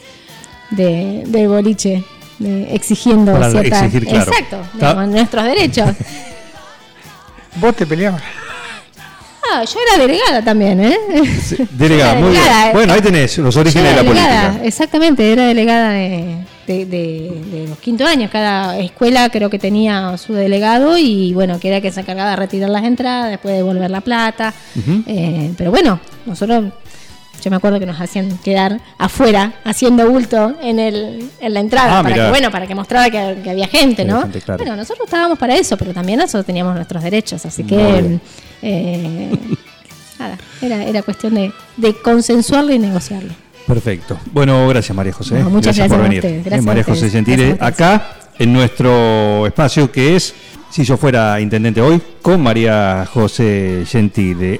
de, 0.71 1.23
del 1.27 1.47
boliche, 1.49 2.03
de- 2.39 2.73
exigiendo 2.75 3.33
Para 3.33 3.51
cierta- 3.51 3.79
exigir, 3.85 4.05
claro. 4.07 4.31
Exacto, 4.31 4.57
digamos, 4.73 5.07
nuestros 5.09 5.43
derechos. 5.45 5.89
¿Vos 7.55 7.75
te 7.75 7.85
peleabas? 7.85 8.21
Ah, 9.53 9.63
yo 9.63 9.79
era 9.87 10.01
delegada 10.01 10.41
también, 10.43 10.79
¿eh? 10.83 10.97
Sí, 11.41 11.55
Delegada, 11.71 12.11
Era 12.13 12.19
muy 12.21 12.29
delegada, 12.33 12.69
eh. 12.69 12.73
Bueno, 12.73 12.93
ahí 12.93 13.01
tenés 13.01 13.37
los 13.37 13.55
orígenes 13.55 13.89
de 13.91 13.95
la 13.95 14.03
delegada, 14.03 14.41
política. 14.47 14.67
Exactamente, 14.67 15.31
era 15.31 15.45
delegada 15.45 15.91
de, 15.91 16.37
de- 16.65 16.85
de- 16.87 17.41
de 17.51 17.67
los 17.69 17.77
quinto 17.77 18.05
años. 18.07 18.31
Cada 18.31 18.77
escuela 18.79 19.29
creo 19.29 19.49
que 19.51 19.59
tenía 19.59 20.17
su 20.17 20.33
delegado 20.33 20.97
y 20.97 21.31
bueno, 21.35 21.59
que 21.59 21.67
era 21.69 21.79
que 21.79 21.91
se 21.91 21.99
encargaba 22.01 22.31
de 22.31 22.35
retirar 22.37 22.71
las 22.71 22.83
entradas, 22.85 23.29
después 23.29 23.51
de 23.53 23.57
devolver 23.57 23.91
la 23.91 24.01
plata. 24.01 24.51
Eh, 25.05 25.51
pero 25.55 25.69
bueno, 25.69 25.99
nosotros, 26.25 26.65
yo 27.45 27.51
me 27.51 27.57
acuerdo 27.57 27.79
que 27.79 27.85
nos 27.85 27.99
hacían 28.01 28.37
quedar 28.39 28.79
afuera 28.97 29.53
haciendo 29.63 30.09
bulto 30.09 30.55
en, 30.61 30.79
el, 30.79 31.29
en 31.39 31.53
la 31.53 31.59
entrada, 31.61 31.99
Ah, 31.99 32.03
para 32.03 32.13
mirá. 32.15 32.25
que, 32.25 32.29
bueno, 32.31 32.51
para 32.51 32.67
que 32.67 32.75
mostrara 32.75 33.09
que, 33.09 33.41
que 33.43 33.49
había 33.49 33.67
gente, 33.67 34.03
¿no? 34.03 34.21
gente, 34.23 34.41
claro. 34.41 34.57
Bueno, 34.63 34.75
nosotros 34.75 35.05
estábamos 35.05 35.37
para 35.39 35.55
eso, 35.55 35.77
pero 35.77 35.93
también 35.93 36.19
nosotros 36.19 36.45
teníamos 36.45 36.75
nuestros 36.75 37.01
derechos, 37.03 37.45
así 37.45 37.63
que 37.63 38.19
eh, 38.61 39.29
nada, 40.19 40.37
era, 40.61 40.83
era 40.83 41.01
cuestión 41.03 41.35
de, 41.35 41.51
de 41.77 41.93
consensuarlo 42.01 42.73
y 42.73 42.79
negociarlo. 42.79 43.33
Perfecto. 43.67 44.19
Bueno, 44.31 44.67
gracias 44.67 44.95
María 44.95 45.13
José. 45.13 45.35
No, 45.39 45.49
muchas 45.49 45.75
por 45.77 45.87
gracias 45.87 45.99
a 45.99 46.03
venir. 46.03 46.25
Eh, 46.25 46.41
Gracias 46.45 46.63
a 46.63 46.67
María 46.67 46.81
ustedes. 46.81 46.99
José 46.99 47.11
Gentile, 47.11 47.57
a 47.59 47.65
acá 47.67 48.09
en 48.37 48.53
nuestro 48.53 49.47
espacio 49.47 49.91
que 49.91 50.15
es 50.15 50.33
Si 50.69 50.83
yo 50.83 50.97
fuera 50.97 51.39
intendente 51.39 51.81
hoy, 51.81 52.01
con 52.21 52.41
María 52.41 53.07
José 53.11 53.83
Gentile. 53.87 54.59